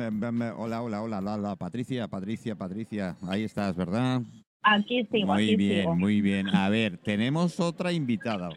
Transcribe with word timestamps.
hola, 0.00 0.82
hola, 0.82 1.02
hola, 1.02 1.18
hola, 1.34 1.56
Patricia, 1.56 2.06
Patricia, 2.08 2.54
Patricia, 2.54 3.16
ahí 3.28 3.44
estás, 3.44 3.76
¿verdad? 3.76 4.20
Aquí 4.62 5.04
sigo, 5.06 5.32
Muy 5.34 5.44
aquí 5.44 5.56
bien, 5.56 5.80
sigo. 5.82 5.94
muy 5.96 6.20
bien. 6.20 6.48
A 6.54 6.68
ver, 6.68 6.98
tenemos 6.98 7.60
otra 7.60 7.92
invitada. 7.92 8.50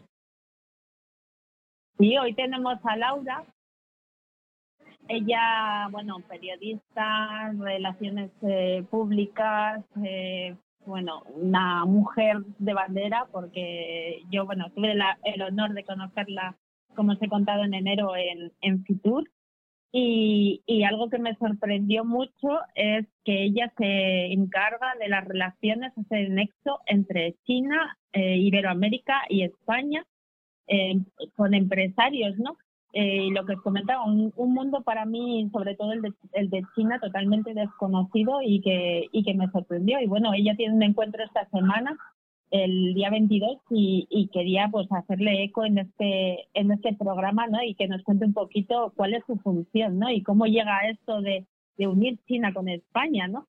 Sí, 1.98 2.16
hoy 2.18 2.34
tenemos 2.34 2.78
a 2.84 2.96
Laura. 2.96 3.44
Ella, 5.08 5.88
bueno, 5.90 6.18
periodista, 6.28 7.52
relaciones 7.58 8.30
eh, 8.42 8.84
públicas, 8.90 9.84
eh, 10.04 10.56
bueno, 10.86 11.22
una 11.34 11.84
mujer 11.84 12.38
de 12.58 12.74
bandera, 12.74 13.26
porque 13.32 14.22
yo, 14.30 14.46
bueno, 14.46 14.70
tuve 14.74 14.94
la- 14.94 15.18
el 15.24 15.42
honor 15.42 15.72
de 15.74 15.84
conocerla, 15.84 16.56
como 16.94 17.12
os 17.12 17.22
he 17.22 17.28
contado 17.28 17.64
en 17.64 17.74
enero, 17.74 18.14
en, 18.16 18.52
en 18.60 18.84
Fitur. 18.84 19.28
Y, 19.92 20.62
y 20.66 20.84
algo 20.84 21.10
que 21.10 21.18
me 21.18 21.34
sorprendió 21.34 22.04
mucho 22.04 22.60
es 22.76 23.06
que 23.24 23.42
ella 23.42 23.72
se 23.76 24.32
encarga 24.32 24.94
de 25.00 25.08
las 25.08 25.24
relaciones, 25.26 25.92
hace 25.98 26.28
nexo 26.28 26.78
entre 26.86 27.34
China, 27.44 27.98
eh, 28.12 28.36
Iberoamérica 28.36 29.22
y 29.28 29.42
España, 29.42 30.06
eh, 30.68 30.94
con 31.34 31.54
empresarios, 31.54 32.38
¿no? 32.38 32.56
Eh, 32.92 33.24
y 33.26 33.30
lo 33.30 33.44
que 33.46 33.56
comentaba, 33.56 34.04
un, 34.04 34.32
un 34.36 34.52
mundo 34.52 34.82
para 34.82 35.04
mí, 35.04 35.48
sobre 35.52 35.76
todo 35.76 35.92
el 35.92 36.02
de, 36.02 36.12
el 36.32 36.50
de 36.50 36.62
China, 36.74 36.98
totalmente 37.00 37.54
desconocido 37.54 38.42
y 38.42 38.60
que, 38.60 39.06
y 39.12 39.22
que 39.22 39.34
me 39.34 39.48
sorprendió. 39.50 40.00
Y 40.00 40.06
bueno, 40.06 40.32
ella 40.34 40.54
tiene 40.56 40.74
un 40.74 40.82
encuentro 40.82 41.22
esta 41.24 41.48
semana, 41.50 41.96
el 42.50 42.94
día 42.94 43.10
22, 43.10 43.58
y, 43.70 44.06
y 44.10 44.28
quería 44.28 44.68
pues 44.70 44.90
hacerle 44.90 45.44
eco 45.44 45.64
en 45.64 45.78
este, 45.78 46.48
en 46.54 46.72
este 46.72 46.94
programa, 46.94 47.46
¿no? 47.46 47.62
Y 47.62 47.74
que 47.74 47.88
nos 47.88 48.02
cuente 48.02 48.24
un 48.24 48.32
poquito 48.32 48.92
cuál 48.96 49.14
es 49.14 49.24
su 49.26 49.36
función, 49.36 49.98
¿no? 49.98 50.10
Y 50.10 50.22
cómo 50.22 50.46
llega 50.46 50.88
esto 50.88 51.20
de, 51.20 51.46
de 51.76 51.86
unir 51.86 52.18
China 52.26 52.52
con 52.52 52.68
España, 52.68 53.28
¿no? 53.28 53.46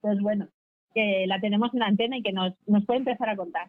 Pues 0.00 0.20
bueno, 0.20 0.48
que 0.94 1.26
la 1.26 1.40
tenemos 1.40 1.72
en 1.74 1.80
la 1.80 1.86
antena 1.86 2.16
y 2.16 2.22
que 2.22 2.32
nos, 2.32 2.54
nos 2.66 2.84
puede 2.86 3.00
empezar 3.00 3.28
a 3.28 3.36
contar. 3.36 3.68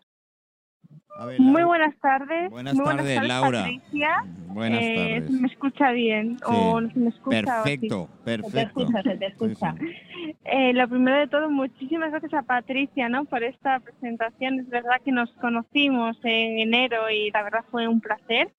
A 1.17 1.25
ver, 1.25 1.39
Muy 1.39 1.63
buenas 1.63 1.95
tardes. 1.99 2.49
Buenas 2.49 2.73
Muy 2.73 2.85
tardes, 2.85 3.23
Laura. 3.23 3.59
Patricia. 3.61 4.23
Buenas 4.47 4.81
Eh, 4.81 4.95
tardes. 4.95 5.25
¿se 5.31 5.41
¿Me 5.41 5.47
escucha 5.47 5.91
bien? 5.91 6.37
¿O 6.45 6.81
no 6.81 6.89
se 6.89 6.99
me 6.99 7.09
escucha? 7.09 7.37
o 7.61 7.63
sí? 7.65 7.77
Perfecto, 7.77 8.07
Se 8.07 8.23
te 8.23 8.23
perfecto. 8.41 8.79
escucha, 8.81 9.01
se 9.03 9.17
te 9.17 9.25
escucha. 9.27 9.75
sí. 9.79 10.35
Eh, 10.45 10.73
lo 10.73 10.87
primero 10.87 11.17
de 11.19 11.27
todo, 11.27 11.49
muchísimas 11.49 12.11
gracias 12.11 12.33
a 12.33 12.41
Patricia 12.43 13.09
¿no? 13.09 13.25
por 13.25 13.43
esta 13.43 13.79
presentación. 13.81 14.59
Es 14.61 14.69
verdad 14.69 15.01
que 15.03 15.11
nos 15.11 15.31
conocimos 15.33 16.17
en 16.23 16.59
enero 16.59 17.09
y 17.09 17.29
la 17.31 17.43
verdad 17.43 17.65
fue 17.69 17.87
un 17.87 18.01
placer. 18.01 18.51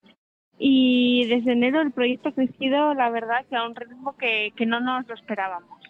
Y 0.59 1.25
desde 1.27 1.53
enero 1.53 1.81
el 1.81 1.91
proyecto 1.91 2.29
ha 2.29 2.33
crecido, 2.33 2.93
la 2.93 3.09
verdad, 3.09 3.45
que 3.49 3.55
a 3.55 3.65
un 3.65 3.75
ritmo 3.75 4.15
que, 4.15 4.53
que 4.55 4.65
no 4.65 4.79
nos 4.79 5.07
lo 5.07 5.15
esperábamos. 5.15 5.82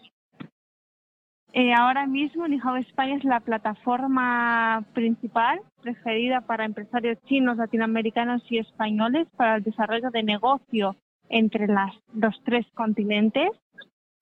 Eh, 1.55 1.71
ahora 1.71 2.07
mismo 2.07 2.47
Nihao 2.47 2.77
España 2.77 3.15
es 3.15 3.23
la 3.23 3.39
plataforma 3.39 4.83
principal 4.93 5.61
preferida 5.83 6.41
para 6.41 6.65
empresarios 6.65 7.19
chinos, 7.25 7.57
latinoamericanos 7.57 8.41
y 8.49 8.57
españoles 8.57 9.27
para 9.37 9.57
el 9.57 9.63
desarrollo 9.63 10.09
de 10.09 10.23
negocio 10.23 10.95
entre 11.29 11.67
las, 11.67 11.93
los 12.15 12.35
tres 12.43 12.65
continentes. 12.73 13.51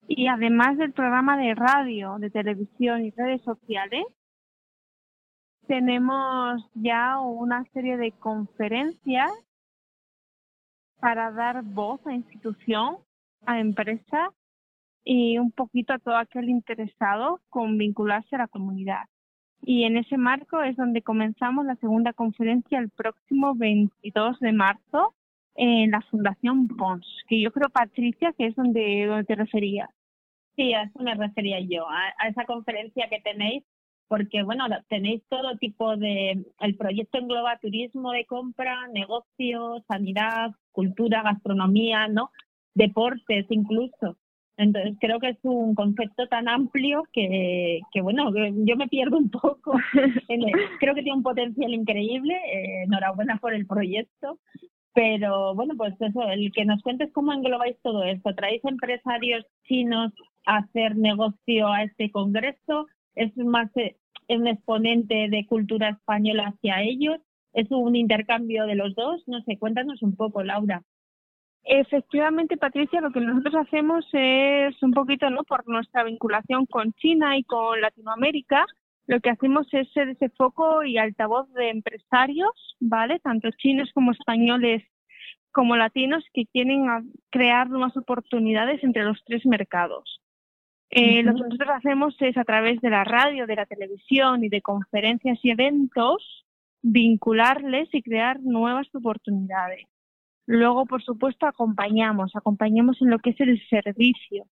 Y 0.06 0.26
además 0.26 0.76
del 0.76 0.92
programa 0.92 1.38
de 1.38 1.54
radio, 1.54 2.18
de 2.18 2.28
televisión 2.28 3.02
y 3.06 3.12
redes 3.12 3.40
sociales, 3.44 4.04
tenemos 5.66 6.68
ya 6.74 7.18
una 7.18 7.64
serie 7.72 7.96
de 7.96 8.12
conferencias 8.12 9.32
para 11.00 11.30
dar 11.30 11.62
voz 11.62 12.06
a 12.06 12.12
institución, 12.12 12.98
a 13.46 13.58
empresa 13.58 14.30
y 15.04 15.38
un 15.38 15.52
poquito 15.52 15.92
a 15.92 15.98
todo 15.98 16.16
aquel 16.16 16.48
interesado 16.48 17.40
con 17.48 17.78
vincularse 17.78 18.36
a 18.36 18.40
la 18.40 18.48
comunidad. 18.48 19.04
Y 19.60 19.84
en 19.84 19.96
ese 19.96 20.16
marco 20.16 20.60
es 20.62 20.76
donde 20.76 21.02
comenzamos 21.02 21.64
la 21.64 21.76
segunda 21.76 22.12
conferencia 22.12 22.78
el 22.78 22.90
próximo 22.90 23.54
22 23.54 24.40
de 24.40 24.52
marzo 24.52 25.14
en 25.54 25.90
la 25.90 26.00
Fundación 26.02 26.68
Pons, 26.68 27.06
que 27.28 27.40
yo 27.40 27.52
creo, 27.52 27.68
Patricia, 27.68 28.32
que 28.36 28.46
es 28.46 28.56
donde, 28.56 29.24
te 29.26 29.34
referías. 29.34 29.88
Sí, 30.56 30.74
a 30.74 30.82
eso 30.82 30.98
me 31.00 31.14
refería 31.14 31.60
yo, 31.60 31.88
a, 31.88 32.12
a 32.18 32.28
esa 32.28 32.44
conferencia 32.44 33.08
que 33.08 33.20
tenéis, 33.20 33.62
porque 34.08 34.42
bueno, 34.42 34.64
tenéis 34.88 35.22
todo 35.28 35.56
tipo 35.56 35.96
de, 35.96 36.44
el 36.60 36.76
proyecto 36.76 37.18
engloba 37.18 37.58
turismo 37.58 38.12
de 38.12 38.26
compra, 38.26 38.88
negocios, 38.88 39.82
sanidad, 39.86 40.50
cultura, 40.72 41.22
gastronomía, 41.22 42.08
¿no? 42.08 42.30
Deportes 42.74 43.46
incluso. 43.50 44.18
Entonces 44.56 44.96
creo 45.00 45.18
que 45.18 45.30
es 45.30 45.38
un 45.42 45.74
concepto 45.74 46.26
tan 46.28 46.46
amplio 46.48 47.04
que, 47.12 47.80
que 47.92 48.00
bueno, 48.02 48.32
yo 48.34 48.76
me 48.76 48.88
pierdo 48.88 49.16
un 49.18 49.30
poco. 49.30 49.74
en 50.28 50.42
el- 50.42 50.52
creo 50.78 50.94
que 50.94 51.02
tiene 51.02 51.16
un 51.16 51.22
potencial 51.22 51.72
increíble, 51.74 52.34
eh, 52.34 52.82
enhorabuena 52.84 53.36
por 53.38 53.54
el 53.54 53.66
proyecto. 53.66 54.38
Pero 54.94 55.54
bueno, 55.54 55.74
pues 55.76 55.94
eso, 56.00 56.22
el 56.28 56.52
que 56.52 56.66
nos 56.66 56.82
cuentes 56.82 57.10
cómo 57.12 57.32
englobáis 57.32 57.76
todo 57.82 58.04
esto. 58.04 58.34
¿Traéis 58.34 58.62
empresarios 58.64 59.46
chinos 59.64 60.12
a 60.44 60.58
hacer 60.58 60.96
negocio 60.96 61.68
a 61.68 61.84
este 61.84 62.10
congreso? 62.10 62.86
¿Es 63.14 63.34
más 63.38 63.74
eh, 63.78 63.96
un 64.28 64.46
exponente 64.46 65.28
de 65.30 65.46
cultura 65.46 65.88
española 65.90 66.48
hacia 66.54 66.82
ellos? 66.82 67.16
¿Es 67.54 67.70
un 67.70 67.96
intercambio 67.96 68.66
de 68.66 68.74
los 68.74 68.94
dos? 68.94 69.22
No 69.26 69.40
sé, 69.42 69.56
cuéntanos 69.58 70.02
un 70.02 70.14
poco, 70.14 70.42
Laura. 70.42 70.82
Efectivamente, 71.64 72.56
Patricia, 72.56 73.00
lo 73.00 73.12
que 73.12 73.20
nosotros 73.20 73.54
hacemos 73.54 74.04
es 74.12 74.82
un 74.82 74.92
poquito, 74.92 75.30
¿no? 75.30 75.44
Por 75.44 75.68
nuestra 75.68 76.02
vinculación 76.04 76.66
con 76.66 76.92
China 76.94 77.36
y 77.36 77.44
con 77.44 77.80
Latinoamérica, 77.80 78.66
lo 79.06 79.20
que 79.20 79.30
hacemos 79.30 79.66
es 79.72 79.90
ser 79.92 80.08
ese 80.08 80.28
foco 80.30 80.84
y 80.84 80.98
altavoz 80.98 81.52
de 81.54 81.70
empresarios, 81.70 82.76
¿vale? 82.80 83.20
Tanto 83.20 83.50
chinos 83.50 83.90
como 83.94 84.12
españoles 84.12 84.82
como 85.52 85.76
latinos 85.76 86.24
que 86.32 86.46
quieren 86.46 86.86
crear 87.30 87.68
nuevas 87.68 87.96
oportunidades 87.96 88.82
entre 88.82 89.04
los 89.04 89.22
tres 89.24 89.44
mercados. 89.44 90.20
Eh, 90.90 91.22
Lo 91.22 91.34
que 91.34 91.42
nosotros 91.42 91.70
hacemos 91.74 92.16
es 92.20 92.36
a 92.36 92.44
través 92.44 92.80
de 92.80 92.90
la 92.90 93.04
radio, 93.04 93.46
de 93.46 93.56
la 93.56 93.66
televisión 93.66 94.44
y 94.44 94.48
de 94.48 94.62
conferencias 94.62 95.38
y 95.42 95.50
eventos 95.50 96.44
vincularles 96.82 97.88
y 97.92 98.02
crear 98.02 98.40
nuevas 98.40 98.88
oportunidades. 98.94 99.86
Luego, 100.46 100.86
por 100.86 101.02
supuesto, 101.02 101.46
acompañamos, 101.46 102.34
acompañamos 102.34 103.00
en 103.00 103.10
lo 103.10 103.18
que 103.18 103.30
es 103.30 103.40
el 103.40 103.60
servicio 103.68 104.46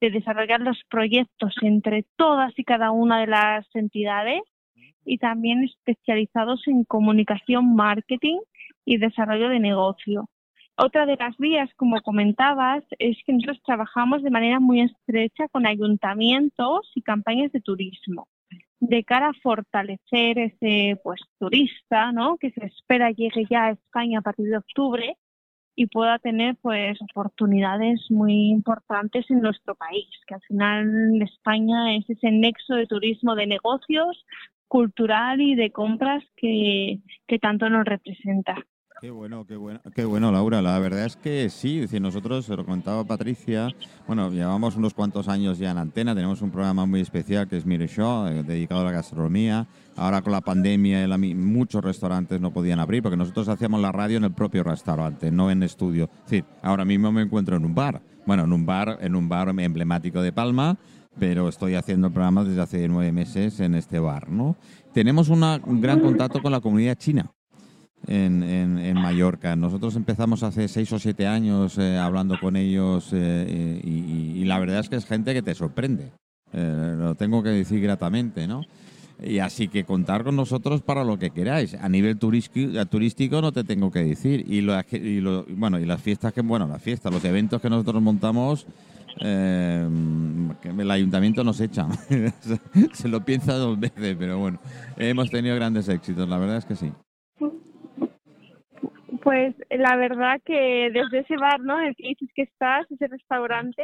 de 0.00 0.10
desarrollar 0.10 0.60
los 0.60 0.82
proyectos 0.90 1.54
entre 1.62 2.04
todas 2.16 2.52
y 2.58 2.64
cada 2.64 2.90
una 2.90 3.20
de 3.20 3.28
las 3.28 3.66
entidades 3.74 4.42
y 5.04 5.18
también 5.18 5.64
especializados 5.64 6.66
en 6.66 6.84
comunicación, 6.84 7.74
marketing 7.74 8.38
y 8.84 8.98
desarrollo 8.98 9.48
de 9.48 9.60
negocio. 9.60 10.28
Otra 10.76 11.06
de 11.06 11.16
las 11.16 11.36
vías, 11.38 11.70
como 11.76 12.02
comentabas, 12.02 12.84
es 12.98 13.16
que 13.24 13.32
nosotros 13.32 13.62
trabajamos 13.64 14.22
de 14.22 14.30
manera 14.30 14.60
muy 14.60 14.82
estrecha 14.82 15.48
con 15.48 15.66
ayuntamientos 15.66 16.90
y 16.94 17.02
campañas 17.02 17.52
de 17.52 17.60
turismo 17.60 18.28
de 18.78 19.04
cara 19.04 19.28
a 19.28 19.40
fortalecer 19.42 20.38
ese 20.38 21.00
pues 21.02 21.20
turista, 21.38 22.12
¿no? 22.12 22.36
Que 22.36 22.50
se 22.50 22.66
espera 22.66 23.10
llegue 23.10 23.46
ya 23.48 23.64
a 23.64 23.70
España 23.70 24.18
a 24.18 24.22
partir 24.22 24.46
de 24.50 24.58
octubre 24.58 25.16
y 25.76 25.86
pueda 25.86 26.18
tener 26.18 26.56
pues 26.62 26.98
oportunidades 27.02 28.00
muy 28.10 28.48
importantes 28.50 29.30
en 29.30 29.40
nuestro 29.40 29.74
país, 29.74 30.08
que 30.26 30.34
al 30.34 30.40
final 30.42 31.22
España 31.22 31.94
es 31.96 32.08
ese 32.08 32.30
nexo 32.30 32.74
de 32.74 32.86
turismo 32.86 33.34
de 33.34 33.46
negocios, 33.46 34.24
cultural 34.68 35.40
y 35.40 35.54
de 35.54 35.70
compras 35.70 36.24
que, 36.36 36.98
que 37.28 37.38
tanto 37.38 37.68
nos 37.68 37.84
representa. 37.84 38.56
Qué 38.98 39.10
bueno, 39.10 39.44
qué 39.46 39.56
bueno, 39.56 39.80
qué 39.94 40.06
bueno, 40.06 40.32
Laura. 40.32 40.62
La 40.62 40.78
verdad 40.78 41.04
es 41.04 41.16
que 41.16 41.50
sí, 41.50 41.80
es 41.80 42.00
nosotros, 42.00 42.46
se 42.46 42.56
lo 42.56 42.64
comentaba 42.64 43.04
Patricia, 43.04 43.68
bueno, 44.06 44.30
llevamos 44.30 44.74
unos 44.76 44.94
cuantos 44.94 45.28
años 45.28 45.58
ya 45.58 45.70
en 45.70 45.76
antena, 45.76 46.14
tenemos 46.14 46.40
un 46.40 46.50
programa 46.50 46.86
muy 46.86 47.00
especial 47.02 47.46
que 47.46 47.58
es 47.58 47.66
Mire 47.66 47.88
Show, 47.88 48.26
eh, 48.28 48.42
dedicado 48.42 48.80
a 48.80 48.84
la 48.84 48.92
gastronomía. 48.92 49.66
Ahora 49.96 50.22
con 50.22 50.32
la 50.32 50.40
pandemia 50.40 51.06
muchos 51.18 51.84
restaurantes 51.84 52.40
no 52.40 52.52
podían 52.54 52.80
abrir 52.80 53.02
porque 53.02 53.18
nosotros 53.18 53.48
hacíamos 53.48 53.82
la 53.82 53.92
radio 53.92 54.16
en 54.16 54.24
el 54.24 54.32
propio 54.32 54.62
restaurante, 54.62 55.30
no 55.30 55.50
en 55.50 55.62
estudio. 55.62 56.08
Ahora 56.62 56.86
mismo 56.86 57.12
me 57.12 57.20
encuentro 57.20 57.56
en 57.56 57.66
un 57.66 57.74
bar, 57.74 58.00
bueno, 58.24 58.44
en 58.44 58.52
un 58.54 58.64
bar, 58.64 58.96
en 59.02 59.14
un 59.14 59.28
bar 59.28 59.50
emblemático 59.58 60.22
de 60.22 60.32
Palma, 60.32 60.78
pero 61.18 61.48
estoy 61.50 61.74
haciendo 61.74 62.06
el 62.06 62.12
programa 62.14 62.44
desde 62.44 62.62
hace 62.62 62.88
nueve 62.88 63.12
meses 63.12 63.60
en 63.60 63.74
este 63.74 63.98
bar, 63.98 64.30
¿no? 64.30 64.56
Tenemos 64.94 65.28
una- 65.28 65.60
un 65.66 65.82
gran 65.82 66.00
contacto 66.00 66.40
con 66.40 66.50
la 66.52 66.60
comunidad 66.60 66.96
china 66.96 67.30
en, 68.06 68.42
en, 68.42 68.94
Mallorca. 68.94 69.54
Nosotros 69.56 69.96
empezamos 69.96 70.42
hace 70.42 70.68
seis 70.68 70.92
o 70.92 70.98
siete 70.98 71.26
años 71.26 71.76
eh, 71.78 71.96
hablando 71.98 72.38
con 72.40 72.56
ellos 72.56 73.10
eh, 73.12 73.80
y, 73.84 73.88
y- 73.90 74.42
y 74.42 74.44
la 74.44 74.58
verdad 74.58 74.80
es 74.80 74.88
que 74.88 74.96
es 74.96 75.06
gente 75.06 75.34
que 75.34 75.42
te 75.42 75.54
sorprende. 75.54 76.10
Eh, 76.52 76.94
lo 76.98 77.14
tengo 77.14 77.42
que 77.42 77.50
decir 77.50 77.80
gratamente, 77.80 78.46
¿no? 78.46 78.62
Y 79.22 79.38
así 79.38 79.68
que 79.68 79.84
contar 79.84 80.24
con 80.24 80.36
nosotros 80.36 80.82
para 80.82 81.02
lo 81.02 81.18
que 81.18 81.30
queráis. 81.30 81.74
A 81.74 81.88
nivel 81.88 82.18
turístico, 82.18 83.40
no 83.40 83.50
te 83.52 83.64
tengo 83.64 83.90
que 83.90 84.04
decir. 84.04 84.44
Y, 84.46 84.60
lo, 84.60 84.78
y 84.92 85.20
lo- 85.20 85.44
bueno, 85.48 85.78
y 85.80 85.86
las 85.86 86.00
fiestas 86.02 86.32
que, 86.32 86.42
bueno, 86.42 86.66
las 86.66 86.82
fiestas, 86.82 87.12
los 87.12 87.24
eventos 87.24 87.60
que 87.62 87.70
nosotros 87.70 88.02
montamos, 88.02 88.66
eh, 89.20 89.88
el 90.78 90.90
ayuntamiento 90.90 91.42
nos 91.42 91.60
echa. 91.60 91.88
Se 92.92 93.08
lo 93.08 93.24
piensa 93.24 93.54
dos 93.54 93.80
veces, 93.80 94.16
pero 94.18 94.38
bueno, 94.38 94.58
hemos 94.98 95.30
tenido 95.30 95.54
grandes 95.56 95.88
éxitos, 95.88 96.28
la 96.28 96.36
verdad 96.38 96.58
es 96.58 96.64
que 96.66 96.76
sí. 96.76 96.92
Pues 99.26 99.56
la 99.70 99.96
verdad 99.96 100.40
que 100.44 100.88
desde 100.92 101.18
ese 101.18 101.36
bar, 101.36 101.58
¿no? 101.60 101.80
En 101.80 101.88
el 101.88 101.96
que 101.96 102.06
dices 102.10 102.28
que 102.32 102.42
estás, 102.42 102.88
ese 102.92 103.08
restaurante, 103.08 103.82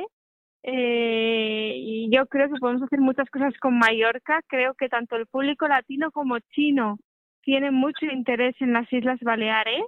eh, 0.63 1.75
y 1.77 2.09
yo 2.15 2.27
creo 2.27 2.49
que 2.49 2.61
podemos 2.61 2.83
hacer 2.85 3.01
muchas 3.01 3.29
cosas 3.29 3.53
con 3.61 3.77
Mallorca. 3.77 4.41
Creo 4.47 4.75
que 4.75 4.89
tanto 4.89 5.17
el 5.17 5.27
público 5.27 5.67
latino 5.67 6.13
como 6.13 6.39
chino 6.55 6.97
tiene 7.43 7.73
mucho 7.73 8.07
interés 8.07 8.55
en 8.61 8.73
las 8.73 8.87
Islas 8.93 9.19
Baleares. 9.21 9.83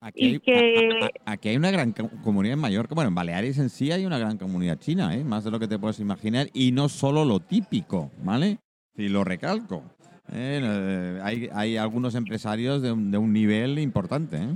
Aquí 0.00 0.20
Y 0.20 0.28
hay, 0.34 0.38
que- 0.38 0.88
a- 1.02 1.06
a- 1.06 1.32
aquí 1.32 1.48
hay 1.48 1.56
una 1.56 1.72
gran 1.72 1.90
co- 1.90 2.10
comunidad 2.22 2.54
en 2.54 2.60
Mallorca. 2.60 2.94
Bueno, 2.94 3.08
en 3.08 3.16
Baleares 3.16 3.58
en 3.58 3.70
sí 3.70 3.90
hay 3.90 4.06
una 4.06 4.18
gran 4.18 4.38
comunidad 4.38 4.78
china, 4.78 5.12
¿eh? 5.16 5.24
más 5.24 5.42
de 5.42 5.50
lo 5.50 5.58
que 5.58 5.66
te 5.66 5.76
puedes 5.80 5.98
imaginar. 5.98 6.46
Y 6.54 6.70
no 6.70 6.88
solo 6.88 7.24
lo 7.24 7.40
típico, 7.40 8.12
¿vale? 8.22 8.58
Y 8.96 9.08
lo 9.08 9.24
recalco. 9.24 9.82
¿eh? 10.32 10.60
Eh, 10.62 11.18
hay, 11.20 11.48
hay 11.52 11.76
algunos 11.78 12.14
empresarios 12.14 12.80
de 12.80 12.92
un, 12.92 13.10
de 13.10 13.18
un 13.18 13.32
nivel 13.32 13.80
importante. 13.80 14.36
¿eh? 14.36 14.48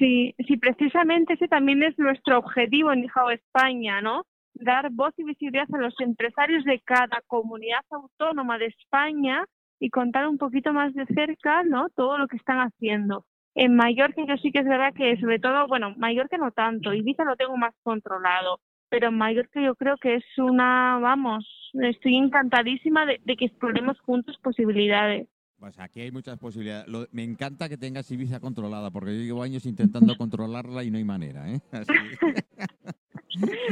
Sí, 0.00 0.34
sí, 0.46 0.56
precisamente 0.56 1.34
ese 1.34 1.46
también 1.46 1.82
es 1.82 1.98
nuestro 1.98 2.38
objetivo 2.38 2.90
en 2.90 3.04
Hijao 3.04 3.30
España, 3.30 4.00
¿no? 4.00 4.24
Dar 4.54 4.88
voz 4.90 5.12
y 5.18 5.24
visibilidad 5.24 5.66
a 5.74 5.78
los 5.78 5.94
empresarios 6.00 6.64
de 6.64 6.80
cada 6.80 7.20
comunidad 7.26 7.82
autónoma 7.90 8.56
de 8.56 8.66
España 8.68 9.44
y 9.78 9.90
contar 9.90 10.26
un 10.26 10.38
poquito 10.38 10.72
más 10.72 10.94
de 10.94 11.04
cerca, 11.04 11.64
¿no? 11.64 11.90
Todo 11.90 12.16
lo 12.16 12.28
que 12.28 12.38
están 12.38 12.60
haciendo. 12.60 13.26
En 13.54 13.76
Mallorca 13.76 14.24
yo 14.26 14.38
sí 14.38 14.50
que 14.50 14.60
es 14.60 14.64
verdad 14.64 14.94
que 14.94 15.18
sobre 15.20 15.38
todo, 15.38 15.66
bueno, 15.68 15.94
Mallorca 15.98 16.38
no 16.38 16.50
tanto, 16.50 16.94
Ibiza 16.94 17.24
lo 17.24 17.36
tengo 17.36 17.58
más 17.58 17.74
controlado, 17.82 18.60
pero 18.88 19.08
en 19.08 19.18
Mallorca 19.18 19.60
yo 19.60 19.74
creo 19.74 19.98
que 19.98 20.14
es 20.14 20.24
una, 20.38 20.98
vamos, 20.98 21.44
estoy 21.74 22.16
encantadísima 22.16 23.04
de, 23.04 23.20
de 23.22 23.36
que 23.36 23.44
exploremos 23.44 24.00
juntos 24.00 24.38
posibilidades. 24.42 25.28
Pues 25.60 25.78
aquí 25.78 26.00
hay 26.00 26.10
muchas 26.10 26.38
posibilidades. 26.38 26.88
Lo- 26.88 27.06
me 27.12 27.22
encanta 27.22 27.68
que 27.68 27.76
tengas 27.76 28.10
Ibiza 28.10 28.40
controlada, 28.40 28.90
porque 28.90 29.14
yo 29.14 29.22
llevo 29.22 29.42
años 29.42 29.66
intentando 29.66 30.14
controlarla 30.18 30.82
y 30.84 30.90
no 30.90 30.96
hay 30.98 31.04
manera. 31.04 31.48
¿eh? 31.52 31.60
Así- 31.72 31.92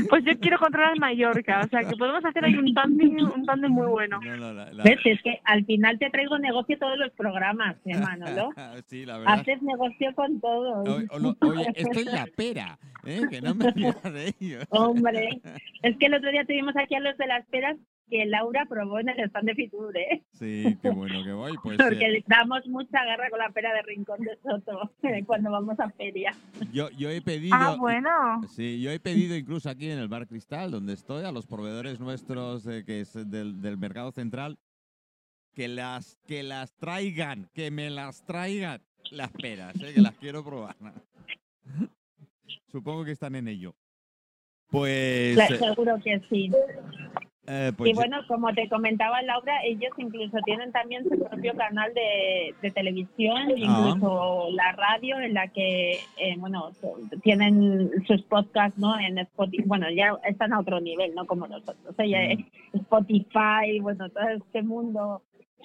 Pues 0.08 0.24
yo 0.24 0.38
quiero 0.38 0.58
controlar 0.58 0.98
Mallorca, 1.00 1.62
o 1.64 1.68
sea 1.68 1.80
que 1.84 1.96
podemos 1.96 2.24
hacer 2.24 2.44
ahí 2.44 2.54
un 2.54 2.72
tándem, 2.74 3.16
un 3.34 3.44
tándem 3.44 3.72
muy 3.72 3.86
bueno. 3.88 4.20
No, 4.22 4.36
no, 4.36 4.52
la- 4.52 4.72
la- 4.72 4.84
¿Ves? 4.84 5.00
Es 5.04 5.20
que 5.22 5.40
al 5.44 5.64
final 5.64 5.98
te 5.98 6.08
traigo 6.10 6.38
negocio 6.38 6.78
todos 6.78 6.96
los 6.96 7.10
programas, 7.14 7.76
¿eh, 7.84 7.98
Manolo? 7.98 8.50
sí, 8.86 9.04
la 9.04 9.18
verdad. 9.18 9.40
Haces 9.40 9.60
negocio 9.62 10.14
con 10.14 10.40
todos. 10.40 10.88
Oye, 10.88 11.06
o 11.10 11.18
lo- 11.18 11.36
oye, 11.40 11.66
esto 11.74 11.98
es 12.00 12.06
la 12.06 12.26
pera, 12.36 12.78
¿eh? 13.04 13.22
que 13.30 13.40
no 13.40 13.54
me 13.54 13.72
de 13.72 14.34
ello. 14.40 14.58
Hombre, 14.68 15.40
es 15.82 15.96
que 15.96 16.06
el 16.06 16.14
otro 16.14 16.30
día 16.30 16.44
tuvimos 16.44 16.76
aquí 16.76 16.94
a 16.94 17.00
los 17.00 17.16
de 17.18 17.26
las 17.26 17.44
peras 17.46 17.76
que 18.08 18.26
Laura 18.26 18.66
probó 18.68 18.98
en 19.00 19.08
el 19.08 19.20
stand 19.28 19.48
de 19.48 19.54
Fitur, 19.54 19.96
¿eh? 19.96 20.22
Sí, 20.32 20.76
qué 20.82 20.90
bueno, 20.90 21.22
qué 21.24 21.32
guay. 21.32 21.54
Pues 21.62 21.78
Porque 21.78 22.06
eh, 22.06 22.24
damos 22.26 22.66
mucha 22.66 23.04
guerra 23.04 23.30
con 23.30 23.38
la 23.38 23.50
pera 23.50 23.72
de 23.74 23.82
Rincón 23.82 24.20
de 24.20 24.36
Soto 24.42 24.92
eh, 25.02 25.24
cuando 25.26 25.50
vamos 25.50 25.78
a 25.80 25.90
feria. 25.90 26.32
yo, 26.72 26.90
yo 26.90 27.10
he 27.10 27.20
pedido. 27.20 27.56
Ah, 27.58 27.76
bueno. 27.78 28.08
Sí, 28.48 28.80
yo 28.80 28.90
he 28.90 29.00
pedido 29.00 29.36
incluso 29.36 29.68
aquí 29.70 29.90
en 29.90 29.98
el 29.98 30.08
Bar 30.08 30.26
Cristal, 30.26 30.70
donde 30.70 30.94
estoy, 30.94 31.24
a 31.24 31.32
los 31.32 31.46
proveedores 31.46 32.00
nuestros 32.00 32.66
eh, 32.66 32.84
que 32.84 33.00
es 33.00 33.14
del, 33.30 33.60
del 33.60 33.78
mercado 33.78 34.12
central, 34.12 34.58
que 35.54 35.68
las, 35.68 36.16
que 36.26 36.42
las 36.42 36.74
traigan, 36.76 37.48
que 37.52 37.70
me 37.70 37.90
las 37.90 38.22
traigan 38.24 38.80
las 39.10 39.30
peras, 39.32 39.74
eh, 39.82 39.92
que 39.94 40.00
las 40.00 40.16
quiero 40.16 40.44
probar. 40.44 40.76
Supongo 42.70 43.04
que 43.04 43.12
están 43.12 43.34
en 43.34 43.48
ello. 43.48 43.74
Pues, 44.70 45.34
Claro, 45.34 45.54
eh, 45.54 45.58
seguro 45.58 45.98
que 46.04 46.20
sí. 46.28 46.50
Eh, 47.48 47.72
pues 47.76 47.90
y 47.90 47.94
bueno, 47.94 48.18
como 48.28 48.52
te 48.52 48.68
comentaba 48.68 49.22
Laura, 49.22 49.54
ellos 49.64 49.90
incluso 49.96 50.36
tienen 50.44 50.70
también 50.70 51.02
su 51.04 51.18
propio 51.18 51.54
canal 51.54 51.92
de, 51.94 52.54
de 52.60 52.70
televisión, 52.70 53.48
Ah. 53.48 53.52
incluso 53.56 54.48
la 54.52 54.72
radio 54.72 55.18
en 55.20 55.34
la 55.34 55.48
que, 55.48 55.92
eh, 56.18 56.36
bueno, 56.38 56.70
tienen 57.22 57.90
sus 58.06 58.22
podcasts, 58.22 58.78
¿no? 58.78 58.98
En 59.00 59.18
Spotify, 59.18 59.64
bueno, 59.66 59.90
ya 59.90 60.16
están 60.28 60.52
a 60.52 60.60
otro 60.60 60.80
nivel, 60.80 61.14
¿no? 61.14 61.26
Como 61.26 61.46
nosotros. 61.46 61.76
O 61.88 61.92
sea, 61.94 62.06
Mm. 62.34 62.76
Spotify, 62.76 63.80
bueno, 63.80 64.08
todo 64.10 64.28
este 64.28 64.62
mundo 64.62 65.22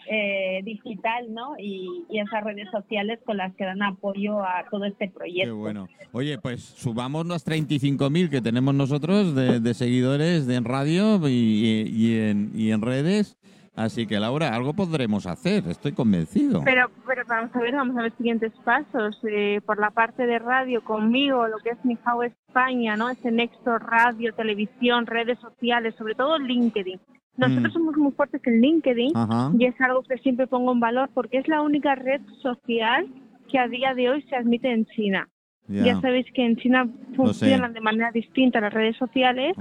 eh, 0.10 0.62
digital, 0.64 1.34
¿no? 1.34 1.56
Y, 1.58 2.06
y 2.10 2.20
esas 2.20 2.44
redes 2.44 2.70
sociales 2.72 3.20
con 3.26 3.38
las 3.38 3.54
que 3.56 3.64
dan 3.66 3.82
apoyo 3.84 4.44
a 4.44 4.66
todo 4.70 4.86
este 4.86 5.08
Qué 5.08 5.14
proyecto. 5.14 5.56
bueno. 5.56 5.88
Oye, 6.12 6.38
pues 6.38 6.62
subamos 6.62 7.26
las 7.26 7.46
35.000 7.48 8.30
que 8.30 8.42
tenemos 8.42 8.74
nosotros 8.76 9.34
de, 9.36 9.60
de 9.60 9.74
seguidores 9.74 10.46
de 10.46 10.56
en 10.56 10.66
radio 10.66 11.20
y, 11.28 11.88
y 11.90 12.20
en, 12.20 12.52
y 12.54 12.72
en 12.72 12.82
redes. 12.82 13.38
Así 13.76 14.06
que, 14.06 14.20
Laura, 14.20 14.54
algo 14.54 14.74
podremos 14.74 15.26
hacer, 15.26 15.64
estoy 15.68 15.94
convencido. 15.94 16.62
Pero, 16.64 16.92
pero 17.08 17.24
vamos 17.28 17.56
a 17.56 17.60
ver, 17.60 17.74
vamos 17.74 17.98
a 17.98 18.04
ver 18.04 18.14
siguientes 18.18 18.52
pasos. 18.64 19.20
Eh, 19.28 19.62
por 19.66 19.80
la 19.80 19.90
parte 19.90 20.28
de 20.28 20.38
radio, 20.38 20.84
conmigo, 20.84 21.48
lo 21.48 21.58
que 21.58 21.72
es 21.72 21.84
Mijao 21.84 22.22
España, 22.22 22.96
¿no? 22.96 23.10
Ese 23.10 23.32
nexo 23.32 23.80
radio, 23.80 24.32
televisión, 24.36 25.08
redes 25.08 25.40
sociales, 25.40 25.96
sobre 25.98 26.14
todo 26.14 26.38
LinkedIn. 26.38 27.00
Nosotros 27.38 27.72
Mm. 27.72 27.74
somos 27.74 27.98
muy 27.98 28.12
fuertes 28.12 28.42
en 28.46 28.62
LinkedIn 28.62 29.12
Ajá. 29.16 29.52
y 29.58 29.66
es 29.66 29.80
algo 29.82 30.04
que 30.04 30.18
siempre 30.20 30.48
pongo 30.48 30.72
en 30.72 30.80
valor 30.80 31.10
porque 31.14 31.38
es 31.40 31.48
la 31.48 31.62
única 31.62 31.96
red 31.96 32.22
social 32.42 33.08
que 33.50 33.58
a 33.60 33.68
día 33.68 33.94
de 33.94 34.10
hoy 34.10 34.22
se 34.24 34.36
admite 34.36 34.72
en 34.72 34.86
China. 34.86 35.28
Ya, 35.68 35.86
Ya 35.86 36.02
sabéis 36.02 36.26
que 36.34 36.46
en 36.46 36.58
China 36.58 36.90
funcionan 37.16 37.72
de 37.74 37.80
manera 37.80 38.12
distinta 38.12 38.60
las 38.60 38.74
redes 38.74 38.98
sociales 38.98 39.56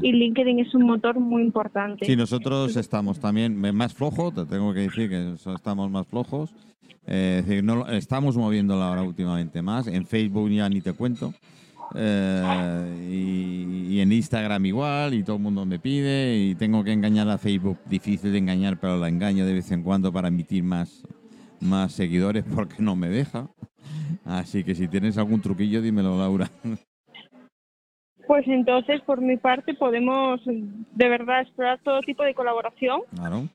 y 0.00 0.12
LinkedIn 0.12 0.60
es 0.60 0.74
un 0.74 0.84
motor 0.84 1.20
muy 1.20 1.42
importante. 1.42 2.06
Sí, 2.06 2.16
nosotros 2.16 2.74
estamos 2.76 3.20
también 3.20 3.60
más 3.76 3.92
flojos, 3.94 4.34
te 4.34 4.46
tengo 4.46 4.72
que 4.72 4.80
decir 4.80 5.10
que 5.10 5.34
estamos 5.54 5.90
más 5.90 6.06
flojos. 6.06 6.54
Eh, 7.06 7.38
es 7.40 7.46
decir, 7.46 7.64
no, 7.64 7.86
estamos 7.88 8.36
moviéndola 8.36 8.88
ahora 8.88 9.02
últimamente 9.02 9.60
más. 9.60 9.86
En 9.88 10.06
Facebook 10.06 10.48
ya 10.50 10.68
ni 10.68 10.80
te 10.80 10.92
cuento. 10.94 11.34
Eh, 11.94 13.08
y, 13.10 13.94
y 13.94 14.00
en 14.00 14.12
Instagram 14.12 14.64
igual, 14.66 15.14
y 15.14 15.22
todo 15.22 15.36
el 15.36 15.42
mundo 15.42 15.64
me 15.64 15.78
pide, 15.78 16.36
y 16.36 16.54
tengo 16.54 16.82
que 16.82 16.92
engañar 16.92 17.28
a 17.28 17.38
Facebook. 17.38 17.78
Difícil 17.86 18.32
de 18.32 18.38
engañar, 18.38 18.78
pero 18.80 18.96
la 18.96 19.08
engaño 19.08 19.44
de 19.44 19.54
vez 19.54 19.70
en 19.70 19.82
cuando 19.82 20.12
para 20.12 20.28
emitir 20.28 20.62
más, 20.62 21.02
más 21.60 21.92
seguidores 21.92 22.44
porque 22.54 22.76
no 22.78 22.96
me 22.96 23.08
deja. 23.08 23.48
Así 24.24 24.64
que 24.64 24.74
si 24.74 24.88
tienes 24.88 25.18
algún 25.18 25.40
truquillo, 25.40 25.82
dímelo, 25.82 26.18
Laura. 26.18 26.50
Pues 28.26 28.46
entonces, 28.46 29.00
por 29.02 29.20
mi 29.20 29.36
parte, 29.36 29.74
podemos 29.74 30.40
de 30.44 31.08
verdad 31.08 31.42
explorar 31.42 31.80
todo 31.82 32.00
tipo 32.00 32.22
de 32.22 32.34
colaboración. 32.34 33.02
Claro. 33.14 33.48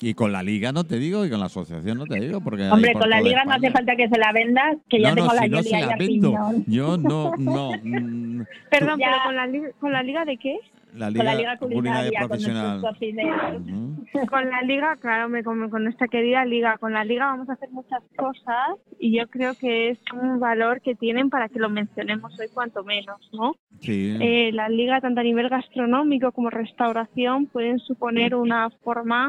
Y 0.00 0.12
con 0.12 0.30
la 0.30 0.42
liga 0.42 0.72
no 0.72 0.84
te 0.84 0.98
digo, 0.98 1.24
y 1.24 1.30
con 1.30 1.40
la 1.40 1.46
asociación 1.46 1.96
no 1.96 2.04
te 2.06 2.20
digo, 2.20 2.40
porque... 2.42 2.68
Hombre, 2.68 2.92
por 2.92 3.02
con 3.02 3.10
la 3.10 3.20
liga 3.22 3.44
no 3.44 3.52
hace 3.52 3.70
falta 3.70 3.96
que 3.96 4.08
se 4.08 4.18
la 4.18 4.30
vendas, 4.32 4.76
que 4.90 5.00
ya 5.00 5.08
no, 5.10 5.14
tengo 5.14 5.28
no, 5.28 5.34
la 5.34 5.42
si 5.42 5.48
no 5.48 5.62
se 5.62 5.76
ahí 5.76 5.82
la 5.86 5.94
a 5.94 5.96
vendo. 5.96 6.28
piñón. 6.30 6.64
Yo 6.66 6.96
no, 6.98 7.32
no. 7.38 7.70
mm, 7.82 8.42
Perdón, 8.70 8.98
Ya. 9.00 9.06
pero 9.06 9.18
con 9.24 9.36
la, 9.36 9.46
liga, 9.46 9.68
¿con 9.80 9.92
la 9.92 10.02
liga 10.02 10.24
de 10.26 10.36
qué? 10.36 10.58
La 10.94 11.06
Con 11.06 11.14
liga, 11.14 11.24
la 11.24 11.34
liga 11.34 11.56
culinaria, 11.58 12.18
con 12.20 12.28
profesional. 12.28 12.80
cocineros. 12.82 13.62
Ujú. 13.62 14.26
Con 14.28 14.48
la 14.50 14.62
liga, 14.62 14.96
claro, 15.00 15.28
me, 15.30 15.42
con, 15.42 15.68
con 15.70 15.84
nuestra 15.84 16.08
querida 16.08 16.44
liga. 16.44 16.76
Con 16.78 16.92
la 16.94 17.04
liga 17.04 17.26
vamos 17.26 17.48
a 17.50 17.54
hacer 17.54 17.70
muchas 17.70 18.02
cosas 18.16 18.78
y 18.98 19.18
yo 19.18 19.26
creo 19.28 19.54
que 19.54 19.90
es 19.90 19.98
un 20.14 20.40
valor 20.40 20.80
que 20.82 20.94
tienen 20.94 21.28
para 21.30 21.48
que 21.48 21.58
lo 21.58 21.68
mencionemos 21.68 22.38
hoy 22.40 22.46
cuanto 22.52 22.82
menos, 22.84 23.18
¿no? 23.32 23.56
Sí. 23.80 24.16
Eh, 24.20 24.50
la 24.52 24.68
liga, 24.70 25.00
tanto 25.02 25.20
a 25.20 25.24
nivel 25.24 25.48
gastronómico 25.50 26.32
como 26.32 26.48
restauración, 26.48 27.46
pueden 27.46 27.78
suponer 27.78 28.34
una 28.34 28.70
forma 28.82 29.28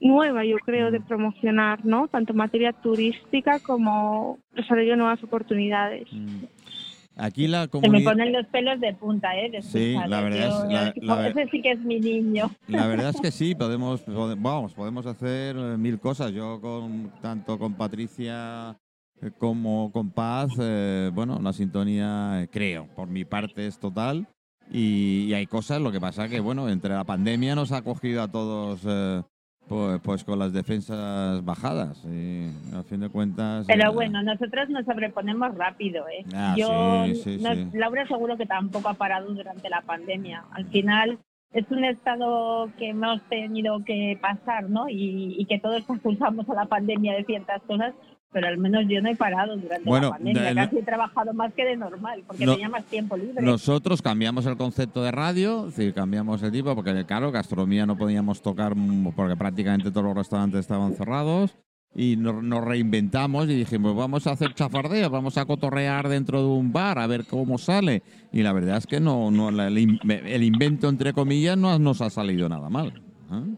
nueva, 0.00 0.44
yo 0.44 0.56
creo, 0.58 0.90
de 0.90 1.00
promocionar, 1.00 1.84
¿no? 1.84 2.08
Tanto 2.08 2.34
materia 2.34 2.72
turística 2.72 3.58
como 3.60 4.38
desarrollo 4.54 4.90
de 4.92 4.96
nuevas 4.96 5.22
oportunidades. 5.24 6.06
Mm. 6.12 6.44
Aquí 7.18 7.48
la 7.48 7.62
Se 7.62 7.64
me 7.64 7.70
comunidad. 7.70 8.10
ponen 8.12 8.32
los 8.34 8.46
pelos 8.48 8.78
de 8.78 8.92
punta, 8.92 9.34
¿eh? 9.38 9.50
de 9.50 9.62
Sí, 9.62 9.92
escuchar, 9.94 10.08
la 10.10 10.20
verdad 10.20 10.48
es- 10.48 11.02
la- 11.02 11.16
la 11.16 11.28
Ese 11.28 11.48
sí 11.50 11.62
que 11.62 11.70
es 11.72 11.80
mi 11.80 11.98
niño. 11.98 12.50
La 12.68 12.86
verdad 12.88 13.08
es 13.14 13.20
que 13.20 13.30
sí, 13.30 13.54
podemos, 13.54 14.04
pode- 14.06 14.36
vamos, 14.38 14.74
podemos 14.74 15.06
hacer 15.06 15.56
eh, 15.56 15.76
mil 15.78 15.98
cosas. 15.98 16.32
Yo 16.32 16.60
con 16.60 17.10
tanto 17.22 17.58
con 17.58 17.72
Patricia 17.72 18.76
eh, 19.22 19.30
como 19.38 19.90
con 19.92 20.10
Paz, 20.10 20.50
eh, 20.60 21.10
bueno, 21.14 21.38
la 21.42 21.54
sintonía 21.54 22.42
eh, 22.42 22.48
creo, 22.52 22.86
por 22.94 23.08
mi 23.08 23.24
parte 23.24 23.66
es 23.66 23.78
total. 23.78 24.26
Y, 24.70 25.26
y 25.28 25.32
hay 25.34 25.46
cosas, 25.46 25.80
lo 25.80 25.90
que 25.92 26.00
pasa 26.00 26.28
que, 26.28 26.40
bueno, 26.40 26.68
entre 26.68 26.92
la 26.92 27.04
pandemia 27.04 27.54
nos 27.54 27.72
ha 27.72 27.80
cogido 27.82 28.20
a 28.20 28.28
todos 28.28 28.80
eh, 28.84 29.22
pues, 29.68 30.00
pues 30.02 30.24
con 30.24 30.38
las 30.38 30.52
defensas 30.52 31.44
bajadas. 31.44 32.02
Y 32.04 32.46
a 32.74 32.82
fin 32.84 33.00
de 33.00 33.08
cuentas. 33.08 33.66
Pero 33.66 33.90
eh, 33.90 33.94
bueno, 33.94 34.22
nosotros 34.22 34.68
nos 34.68 34.84
sobreponemos 34.84 35.54
rápido, 35.56 36.06
¿eh? 36.08 36.24
Ah, 36.34 36.54
Yo, 36.56 37.04
sí, 37.06 37.14
sí, 37.16 37.38
no- 37.42 37.54
sí. 37.54 37.68
Laura 37.72 38.06
seguro 38.06 38.36
que 38.36 38.46
tampoco 38.46 38.88
ha 38.88 38.94
parado 38.94 39.32
durante 39.32 39.68
la 39.68 39.82
pandemia. 39.82 40.44
Al 40.52 40.66
final 40.66 41.18
es 41.52 41.64
un 41.70 41.84
estado 41.84 42.68
que 42.78 42.90
hemos 42.90 43.20
tenido 43.28 43.82
que 43.84 44.18
pasar, 44.20 44.68
¿no? 44.68 44.88
Y, 44.88 45.36
y 45.38 45.44
que 45.46 45.58
todos 45.58 45.82
acusamos 45.88 46.48
a 46.48 46.54
la 46.54 46.66
pandemia 46.66 47.14
de 47.14 47.24
ciertas 47.24 47.62
cosas, 47.62 47.94
pero 48.32 48.48
al 48.48 48.58
menos 48.58 48.84
yo 48.88 49.00
no 49.00 49.08
he 49.08 49.16
parado 49.16 49.56
durante 49.56 49.88
Bueno, 49.88 50.08
la 50.10 50.16
pandemia. 50.16 50.42
de- 50.42 50.54
Casi 50.54 50.78
he 50.78 50.82
trabajado 50.82 51.32
más 51.32 51.52
que 51.54 51.64
de 51.64 51.76
normal, 51.76 52.22
porque 52.26 52.44
No- 52.44 52.52
tenía 52.52 52.68
más 52.68 52.84
tiempo 52.84 53.16
libre. 53.16 53.42
Nosotros 53.42 54.02
cambiamos 54.02 54.44
el 54.46 54.56
concepto 54.56 55.02
de 55.02 55.10
radio, 55.10 55.68
es 55.68 55.76
decir, 55.76 55.94
cambiamos 55.94 56.42
el 56.42 56.52
tipo, 56.52 56.74
porque 56.74 57.04
claro, 57.06 57.32
gastronomía 57.32 57.86
no 57.86 57.96
podíamos 57.96 58.42
tocar 58.42 58.74
mm, 58.76 59.12
porque 59.14 59.36
prácticamente 59.36 59.90
todos 59.90 60.04
los 60.04 60.16
restaurantes 60.16 60.60
estaban 60.60 60.92
cerrados. 60.94 61.56
Y 61.98 62.16
nos, 62.16 62.42
nos 62.42 62.62
reinventamos 62.62 63.48
y 63.48 63.54
dijimos, 63.54 63.96
vamos 63.96 64.26
a 64.26 64.32
hacer 64.32 64.52
chafardeo, 64.52 65.08
vamos 65.08 65.38
a 65.38 65.46
cotorrear 65.46 66.10
dentro 66.10 66.40
de 66.42 66.46
un 66.48 66.70
bar 66.70 66.98
a 66.98 67.06
ver 67.06 67.24
cómo 67.24 67.56
sale. 67.56 68.02
Y 68.32 68.42
la 68.42 68.52
verdad 68.52 68.76
es 68.76 68.86
que 68.86 69.00
no, 69.00 69.30
no 69.30 69.50
la- 69.50 69.68
el, 69.68 69.78
in- 69.78 69.98
el 70.10 70.42
invento, 70.42 70.90
entre 70.90 71.14
comillas, 71.14 71.56
no 71.56 71.78
nos 71.78 72.02
ha 72.02 72.10
salido 72.10 72.50
nada 72.50 72.68
mal. 72.68 73.02
¿eh? 73.32 73.56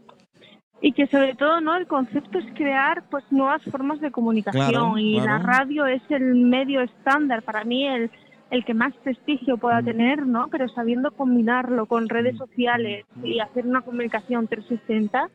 Y 0.81 0.93
que 0.93 1.07
sobre 1.07 1.35
todo, 1.35 1.59
¿no? 1.59 1.75
El 1.75 1.87
concepto 1.87 2.39
es 2.39 2.45
crear 2.55 3.03
pues 3.09 3.23
nuevas 3.31 3.61
formas 3.63 3.99
de 3.99 4.11
comunicación 4.11 4.69
Claro, 4.69 4.97
y 4.97 5.19
la 5.19 5.39
radio 5.39 5.85
es 5.85 6.01
el 6.09 6.35
medio 6.35 6.81
estándar 6.81 7.43
para 7.43 7.63
mí 7.65 7.85
el 7.85 8.09
el 8.51 8.65
que 8.65 8.73
más 8.73 8.93
prestigio 9.03 9.57
Mm. 9.57 9.59
pueda 9.59 9.81
tener, 9.83 10.25
¿no? 10.25 10.47
Pero 10.49 10.67
sabiendo 10.69 11.11
combinarlo 11.11 11.85
con 11.85 12.09
redes 12.09 12.37
sociales 12.37 13.05
y 13.23 13.39
hacer 13.39 13.65
una 13.67 13.81
comunicación 13.81 14.47
360, 14.47 15.29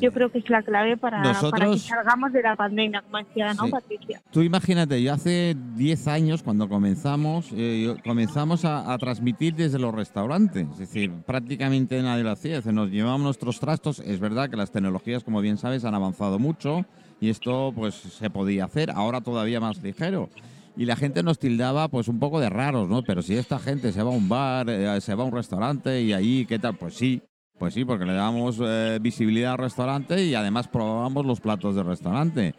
yo 0.00 0.12
creo 0.12 0.30
que 0.30 0.38
es 0.38 0.48
la 0.48 0.62
clave 0.62 0.96
para, 0.96 1.20
para 1.22 1.32
que 1.34 1.42
Nosotros- 1.42 1.82
salgamos 1.82 2.32
de 2.32 2.42
la 2.42 2.54
pandemia, 2.54 3.02
como 3.02 3.18
decía, 3.18 3.54
¿no, 3.54 3.64
Sí. 3.64 3.70
Patricia? 3.72 4.22
Tú 4.30 4.42
imagínate, 4.42 5.02
yo 5.02 5.12
hace 5.12 5.56
10 5.74 6.06
años 6.06 6.44
cuando 6.44 6.68
comenzamos, 6.68 7.50
eh, 7.56 7.96
comenzamos 8.04 8.64
a, 8.64 8.92
a 8.92 8.98
transmitir 8.98 9.54
desde 9.56 9.80
los 9.80 9.92
restaurantes, 9.92 10.68
es 10.70 10.78
decir, 10.78 11.10
prácticamente 11.26 12.00
nadie 12.02 12.22
lo 12.22 12.30
hacía, 12.30 12.60
nos 12.72 12.90
llevábamos 12.90 13.22
nuestros 13.24 13.58
trastos, 13.58 13.98
es 13.98 14.20
verdad 14.20 14.48
que 14.48 14.56
las 14.56 14.70
tecnologías, 14.70 15.24
como 15.24 15.40
bien 15.40 15.58
sabes, 15.58 15.84
han 15.84 15.94
avanzado 15.96 16.38
mucho 16.38 16.84
y 17.20 17.28
esto 17.30 17.72
pues 17.74 17.94
se 17.96 18.30
podía 18.30 18.66
hacer, 18.66 18.92
ahora 18.92 19.20
todavía 19.20 19.58
más 19.58 19.82
ligero. 19.82 20.28
Y 20.76 20.84
la 20.84 20.96
gente 20.96 21.22
nos 21.22 21.38
tildaba 21.38 21.88
pues 21.88 22.08
un 22.08 22.18
poco 22.18 22.40
de 22.40 22.48
raros, 22.48 22.88
¿no? 22.88 23.02
Pero 23.02 23.22
si 23.22 23.36
esta 23.36 23.58
gente 23.58 23.92
se 23.92 24.02
va 24.02 24.10
a 24.10 24.14
un 24.14 24.28
bar, 24.28 24.70
eh, 24.70 25.00
se 25.00 25.14
va 25.14 25.24
a 25.24 25.26
un 25.26 25.32
restaurante 25.32 26.00
y 26.00 26.12
ahí, 26.12 26.46
¿qué 26.46 26.58
tal? 26.58 26.76
Pues 26.76 26.94
sí, 26.94 27.22
pues 27.58 27.74
sí, 27.74 27.84
porque 27.84 28.06
le 28.06 28.14
damos 28.14 28.58
eh, 28.62 28.98
visibilidad 29.02 29.52
al 29.52 29.58
restaurante 29.58 30.24
y 30.24 30.34
además 30.34 30.68
probábamos 30.68 31.26
los 31.26 31.40
platos 31.40 31.74
del 31.74 31.84
restaurante. 31.84 32.54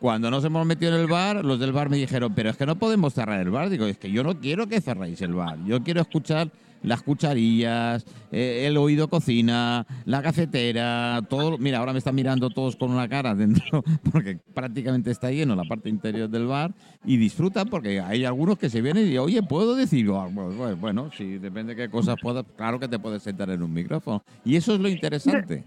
Cuando 0.00 0.30
nos 0.30 0.44
hemos 0.44 0.66
metido 0.66 0.94
en 0.94 1.00
el 1.00 1.06
bar, 1.06 1.44
los 1.44 1.58
del 1.58 1.72
bar 1.72 1.88
me 1.88 1.96
dijeron, 1.96 2.32
pero 2.34 2.50
es 2.50 2.56
que 2.56 2.66
no 2.66 2.76
podemos 2.76 3.14
cerrar 3.14 3.40
el 3.40 3.50
bar. 3.50 3.70
Digo, 3.70 3.86
es 3.86 3.98
que 3.98 4.10
yo 4.10 4.22
no 4.22 4.38
quiero 4.38 4.66
que 4.66 4.80
cerréis 4.80 5.20
el 5.22 5.34
bar. 5.34 5.58
Yo 5.64 5.82
quiero 5.82 6.02
escuchar 6.02 6.50
las 6.82 7.02
cucharillas, 7.02 8.04
eh, 8.32 8.64
el 8.66 8.76
oído 8.76 9.08
cocina, 9.08 9.86
la 10.04 10.22
cafetera, 10.22 11.20
todo. 11.28 11.58
Mira, 11.58 11.78
ahora 11.78 11.92
me 11.92 11.98
están 11.98 12.14
mirando 12.14 12.50
todos 12.50 12.76
con 12.76 12.90
una 12.90 13.08
cara 13.08 13.34
dentro, 13.34 13.82
porque 14.12 14.38
prácticamente 14.54 15.10
está 15.10 15.30
lleno 15.30 15.54
la 15.54 15.64
parte 15.64 15.88
interior 15.88 16.28
del 16.28 16.46
bar 16.46 16.72
y 17.04 17.16
disfrutan 17.16 17.68
porque 17.68 18.00
hay 18.00 18.24
algunos 18.24 18.58
que 18.58 18.70
se 18.70 18.80
vienen 18.80 19.10
y, 19.10 19.18
oye, 19.18 19.42
¿puedo 19.42 19.74
decir? 19.74 20.06
Pues, 20.06 20.80
Bueno, 20.80 21.10
si 21.12 21.38
depende 21.38 21.74
de 21.74 21.82
qué 21.84 21.90
cosas 21.90 22.16
puedas, 22.20 22.44
claro 22.56 22.78
que 22.78 22.88
te 22.88 22.98
puedes 22.98 23.22
sentar 23.22 23.50
en 23.50 23.62
un 23.62 23.72
micrófono. 23.72 24.22
Y 24.44 24.56
eso 24.56 24.74
es 24.74 24.80
lo 24.80 24.88
interesante. 24.88 25.64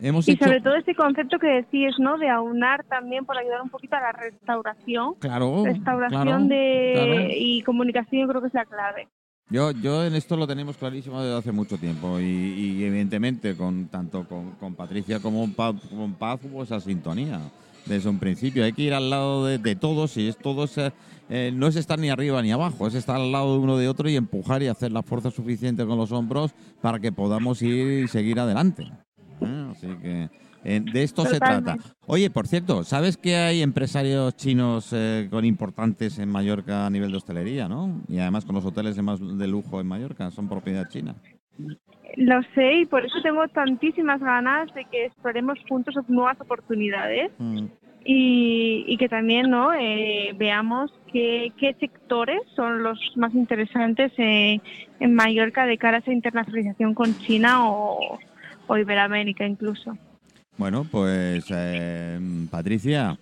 Hemos 0.00 0.26
Y 0.26 0.32
hecho... 0.32 0.46
sobre 0.46 0.60
todo 0.60 0.74
ese 0.74 0.94
concepto 0.94 1.38
que 1.38 1.46
decís, 1.46 1.94
¿no? 1.98 2.18
De 2.18 2.28
aunar 2.28 2.84
también 2.84 3.24
por 3.24 3.36
ayudar 3.36 3.62
un 3.62 3.68
poquito 3.68 3.94
a 3.96 4.00
la 4.00 4.12
restauración. 4.12 5.14
Claro, 5.20 5.62
Restauración 5.64 6.22
claro, 6.22 6.44
de 6.48 6.92
claro. 6.94 7.28
y 7.36 7.62
comunicación 7.62 8.22
yo 8.22 8.28
creo 8.28 8.40
que 8.40 8.48
es 8.48 8.54
la 8.54 8.64
clave. 8.64 9.08
Yo, 9.52 9.70
yo 9.70 10.02
en 10.02 10.14
esto 10.14 10.34
lo 10.34 10.46
tenemos 10.46 10.78
clarísimo 10.78 11.20
desde 11.20 11.36
hace 11.36 11.52
mucho 11.52 11.76
tiempo 11.76 12.18
y, 12.18 12.24
y 12.24 12.84
evidentemente 12.84 13.54
con 13.54 13.88
tanto 13.88 14.26
con, 14.26 14.52
con 14.52 14.74
Patricia 14.74 15.20
como 15.20 15.40
con 15.40 16.14
Paz, 16.14 16.40
hubo 16.44 16.62
esa 16.62 16.80
sintonía 16.80 17.38
desde 17.84 18.08
un 18.08 18.18
principio. 18.18 18.64
Hay 18.64 18.72
que 18.72 18.80
ir 18.80 18.94
al 18.94 19.10
lado 19.10 19.44
de, 19.44 19.58
de 19.58 19.76
todos 19.76 20.16
y 20.16 20.28
es 20.28 20.38
todos 20.38 20.78
eh, 20.78 21.52
no 21.54 21.66
es 21.66 21.76
estar 21.76 21.98
ni 21.98 22.08
arriba 22.08 22.40
ni 22.40 22.50
abajo, 22.50 22.86
es 22.86 22.94
estar 22.94 23.16
al 23.16 23.30
lado 23.30 23.52
de 23.52 23.58
uno 23.58 23.76
de 23.76 23.88
otro 23.88 24.08
y 24.08 24.16
empujar 24.16 24.62
y 24.62 24.68
hacer 24.68 24.90
la 24.90 25.02
fuerza 25.02 25.30
suficiente 25.30 25.84
con 25.84 25.98
los 25.98 26.12
hombros 26.12 26.52
para 26.80 26.98
que 26.98 27.12
podamos 27.12 27.60
ir 27.60 28.04
y 28.04 28.08
seguir 28.08 28.40
adelante. 28.40 28.84
¿eh? 29.42 29.68
Así 29.70 29.88
que 30.00 30.30
eh, 30.64 30.80
de 30.80 31.02
esto 31.02 31.24
se 31.24 31.38
trata. 31.38 31.76
Oye, 32.06 32.30
por 32.30 32.46
cierto, 32.46 32.84
¿sabes 32.84 33.16
que 33.16 33.36
hay 33.36 33.62
empresarios 33.62 34.36
chinos 34.36 34.92
eh, 34.92 35.28
con 35.30 35.44
importantes 35.44 36.18
en 36.18 36.28
Mallorca 36.28 36.86
a 36.86 36.90
nivel 36.90 37.10
de 37.10 37.16
hostelería, 37.16 37.68
no? 37.68 38.00
Y 38.08 38.18
además 38.18 38.44
con 38.44 38.54
los 38.54 38.64
hoteles 38.64 38.96
de 38.96 39.02
más 39.02 39.20
de 39.20 39.48
lujo 39.48 39.80
en 39.80 39.86
Mallorca, 39.88 40.30
son 40.30 40.48
propiedad 40.48 40.88
china. 40.88 41.14
Lo 42.16 42.42
sé 42.54 42.80
y 42.80 42.86
por 42.86 43.04
eso 43.04 43.16
tengo 43.22 43.46
tantísimas 43.48 44.20
ganas 44.20 44.72
de 44.74 44.84
que 44.84 45.06
exploremos 45.06 45.58
juntos 45.68 45.94
nuevas 46.08 46.38
oportunidades 46.40 47.30
Mm. 47.38 47.66
y, 48.04 48.84
y 48.86 48.96
que 48.98 49.08
también 49.08 49.48
no 49.50 49.72
Eh, 49.72 50.34
veamos 50.36 50.92
qué, 51.12 51.52
qué 51.58 51.74
sectores 51.80 52.40
son 52.54 52.82
los 52.82 52.98
más 53.16 53.34
interesantes 53.34 54.12
eh, 54.18 54.60
en 55.00 55.14
Mallorca 55.14 55.66
de 55.66 55.78
cara 55.78 55.98
a 55.98 56.00
esa 56.00 56.12
internacionalización 56.12 56.94
con 56.94 57.16
China 57.18 57.68
o, 57.70 58.18
o 58.66 58.76
Iberoamérica 58.76 59.46
incluso. 59.46 59.96
Bueno, 60.56 60.86
pues 60.90 61.44
eh, 61.50 62.20
Patricia, 62.50 63.18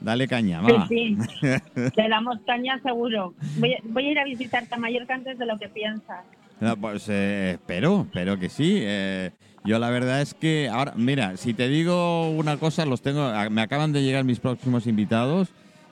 dale 0.00 0.28
caña, 0.28 0.60
Sí, 0.60 0.72
va. 0.72 0.88
sí. 0.88 1.18
Le 1.96 2.08
damos 2.08 2.38
caña 2.46 2.80
seguro. 2.82 3.34
Voy, 3.56 3.74
a- 3.74 3.80
voy 3.84 4.06
a 4.06 4.10
ir 4.12 4.18
a 4.18 4.24
visitarte 4.24 4.74
a 4.74 4.78
Mallorca 4.78 5.14
antes 5.14 5.38
de 5.38 5.46
lo 5.46 5.58
que 5.58 5.68
piensas. 5.68 6.24
No, 6.60 6.76
pues 6.76 7.08
eh, 7.08 7.52
espero, 7.52 8.02
espero 8.02 8.38
que 8.38 8.48
sí. 8.48 8.78
Eh, 8.80 9.30
yo 9.64 9.78
la 9.78 9.90
verdad 9.90 10.20
es 10.20 10.34
que 10.34 10.68
ahora, 10.70 10.92
mira, 10.96 11.36
si 11.36 11.52
te 11.54 11.68
digo 11.68 12.30
una 12.30 12.58
cosa, 12.58 12.86
los 12.86 13.02
tengo, 13.02 13.22
a- 13.22 13.50
me 13.50 13.62
acaban 13.62 13.92
de 13.92 14.02
llegar 14.02 14.24
mis 14.24 14.40
próximos 14.40 14.86
invitados, 14.86 15.48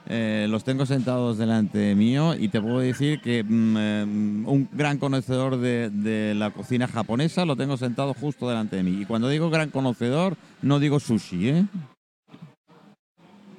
eh, 0.09 0.47
los 0.49 0.65
tengo 0.65 0.87
sentados 0.87 1.37
delante 1.39 1.95
mío 1.95 2.35
y 2.35 2.49
te 2.49 2.61
puedo 2.61 2.79
decir 2.81 3.21
que 3.21 3.45
mm, 3.45 3.77
eh, 3.79 4.03
un 4.47 4.69
gran 4.73 4.99
conocedor 4.99 5.59
de, 5.59 5.91
de 5.91 6.35
la 6.35 6.51
cocina 6.51 6.89
japonesa 6.89 7.45
lo 7.45 7.57
tengo 7.57 7.77
sentado 7.77 8.15
justo 8.15 8.49
delante 8.49 8.77
de 8.77 8.83
mí. 8.83 9.03
Y 9.03 9.05
cuando 9.05 9.29
digo 9.29 9.51
gran 9.51 9.71
conocedor, 9.71 10.37
no 10.63 10.79
digo 10.79 10.99
sushi, 10.99 11.49
¿eh? 11.51 11.65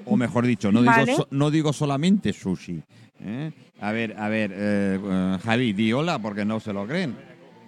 O 0.06 0.18
mejor 0.18 0.46
dicho, 0.46 0.72
no 0.72 0.82
digo, 0.82 0.94
so- 1.18 1.28
no 1.32 1.52
digo 1.52 1.72
solamente 1.72 2.34
sushi. 2.34 2.82
¿eh? 3.22 3.52
A 3.82 3.92
ver, 3.92 4.16
a 4.18 4.28
ver, 4.28 4.52
eh, 4.54 5.00
eh, 5.02 5.38
Javi, 5.44 5.74
di 5.74 5.94
hola 5.94 6.18
porque 6.20 6.46
no 6.46 6.60
se 6.60 6.74
lo 6.74 6.88
creen. 6.88 7.16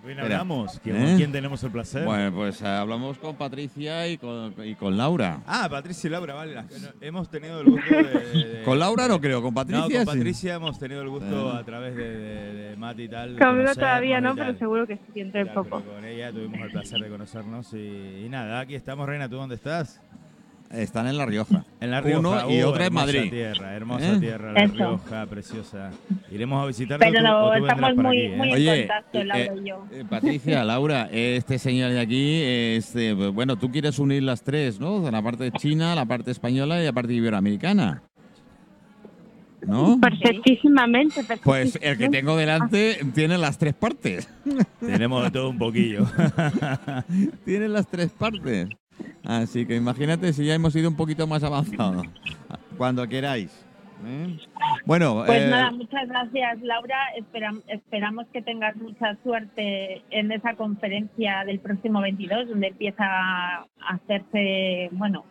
¿Quién 0.03 0.19
hablamos? 0.19 0.79
¿Quién, 0.83 0.95
¿Eh? 0.95 1.05
¿Con 1.05 1.17
quién 1.17 1.31
tenemos 1.31 1.63
el 1.63 1.71
placer? 1.71 2.03
Bueno, 2.05 2.35
pues 2.35 2.61
eh, 2.61 2.67
hablamos 2.67 3.17
con 3.19 3.35
Patricia 3.35 4.07
y 4.07 4.17
con, 4.17 4.53
y 4.65 4.75
con 4.75 4.97
Laura. 4.97 5.41
Ah, 5.45 5.67
Patricia 5.69 6.07
y 6.07 6.11
Laura, 6.11 6.33
vale. 6.33 6.53
las 6.55 6.65
hemos 7.01 7.29
tenido 7.29 7.61
el 7.61 7.67
gusto 7.71 7.95
de... 7.95 8.03
de- 8.03 8.63
Con 8.65 8.79
Laura 8.79 9.07
no 9.07 9.19
creo, 9.21 9.41
con 9.41 9.53
Patricia 9.53 9.79
No, 9.81 9.89
con 9.89 9.99
sí. 10.13 10.17
Patricia 10.19 10.53
hemos 10.55 10.79
tenido 10.79 11.01
el 11.01 11.09
gusto 11.09 11.51
Ah. 11.51 11.59
a 11.59 11.63
través 11.63 11.95
de, 11.95 12.03
de, 12.17 12.53
de 12.69 12.75
Mati 12.77 13.03
y 13.03 13.09
tal. 13.09 13.29
Conmigo 13.29 13.45
conocernos 13.47 13.75
todavía 13.77 14.21
no, 14.21 14.35
pero 14.35 14.57
seguro 14.57 14.87
que 14.87 14.95
sí 14.97 15.01
dentro 15.15 15.39
de 15.39 15.45
Claro, 15.45 15.63
poco. 15.63 15.83
con 15.83 16.03
ella 16.05 16.31
tuvimos 16.31 16.59
el 16.61 16.71
placer 16.71 16.99
de 16.99 17.09
conocernos 17.09 17.73
y, 17.73 18.23
y 18.25 18.29
nada, 18.29 18.59
aquí 18.59 18.75
estamos, 18.75 19.07
Reina. 19.07 19.29
¿Tú 19.29 19.35
dónde 19.35 19.55
estás? 19.55 20.01
Están 20.73 21.07
en 21.07 21.17
La 21.17 21.25
Rioja. 21.25 21.65
En 21.81 21.91
La 21.91 21.99
Rioja. 22.01 22.19
Uno 22.19 22.49
y 22.51 22.63
Uh, 22.63 22.67
otra 22.67 22.85
en 22.85 22.87
hermosa 22.87 23.05
Madrid. 23.05 23.29
tierra, 23.29 23.75
hermosa 23.75 24.13
¿Eh? 24.13 24.19
tierra, 24.19 24.53
La 24.53 24.63
Eso. 24.63 24.73
Rioja, 24.75 25.25
preciosa. 25.25 25.91
Iremos 26.31 26.63
a 26.63 26.67
visitarte 26.67 27.05
Pero 27.05 27.21
no, 27.21 27.53
estamos 27.53 27.95
muy, 27.95 28.05
aquí, 28.07 28.17
¿eh? 28.19 28.35
muy 28.37 28.47
en 28.49 28.53
Oye, 28.55 28.87
contacto, 28.87 29.19
eh, 29.19 29.25
Laura 29.25 29.43
eh, 29.43 29.51
y 29.61 29.67
yo. 29.69 29.85
Eh, 29.91 30.05
Patricia, 30.09 30.63
Laura, 30.63 31.09
este 31.11 31.59
señor 31.59 31.91
de 31.91 31.99
aquí, 31.99 32.41
este, 32.43 33.13
bueno, 33.13 33.57
tú 33.57 33.69
quieres 33.71 33.99
unir 33.99 34.23
las 34.23 34.43
tres, 34.43 34.79
¿no? 34.79 35.09
La 35.11 35.21
parte 35.21 35.51
china, 35.51 35.93
la 35.93 36.05
parte 36.05 36.31
española 36.31 36.81
y 36.81 36.85
la 36.85 36.93
parte 36.93 37.13
iberoamericana. 37.13 38.03
¿No? 39.67 39.99
Perfectísimamente, 40.01 41.21
Pues 41.43 41.75
el 41.75 41.81
que 41.97 42.07
perfectísimamente. 42.09 42.17
tengo 42.17 42.35
delante 42.37 42.99
tiene 43.13 43.37
las 43.37 43.59
tres 43.59 43.75
partes. 43.75 44.27
Tenemos 44.79 45.23
de 45.23 45.29
todo 45.31 45.49
un 45.49 45.57
poquillo. 45.59 46.05
tiene 47.45 47.67
las 47.67 47.87
tres 47.87 48.09
partes. 48.11 48.69
Así 49.25 49.65
que 49.65 49.75
imagínate 49.75 50.33
si 50.33 50.45
ya 50.45 50.55
hemos 50.55 50.75
ido 50.75 50.89
un 50.89 50.95
poquito 50.95 51.27
más 51.27 51.43
avanzados. 51.43 52.05
Cuando 52.77 53.07
queráis. 53.07 53.65
¿eh? 54.05 54.37
Bueno, 54.85 55.23
Pues 55.27 55.43
eh, 55.43 55.47
nada, 55.49 55.71
muchas 55.71 56.07
gracias, 56.07 56.61
Laura. 56.63 56.97
Esperam- 57.17 57.61
esperamos 57.67 58.25
que 58.33 58.41
tengas 58.41 58.75
mucha 58.77 59.15
suerte 59.23 60.01
en 60.09 60.31
esa 60.31 60.55
conferencia 60.55 61.43
del 61.45 61.59
próximo 61.59 62.01
22, 62.01 62.49
donde 62.49 62.67
empieza 62.69 63.03
a 63.05 63.65
hacerse, 63.89 64.89
bueno, 64.93 65.25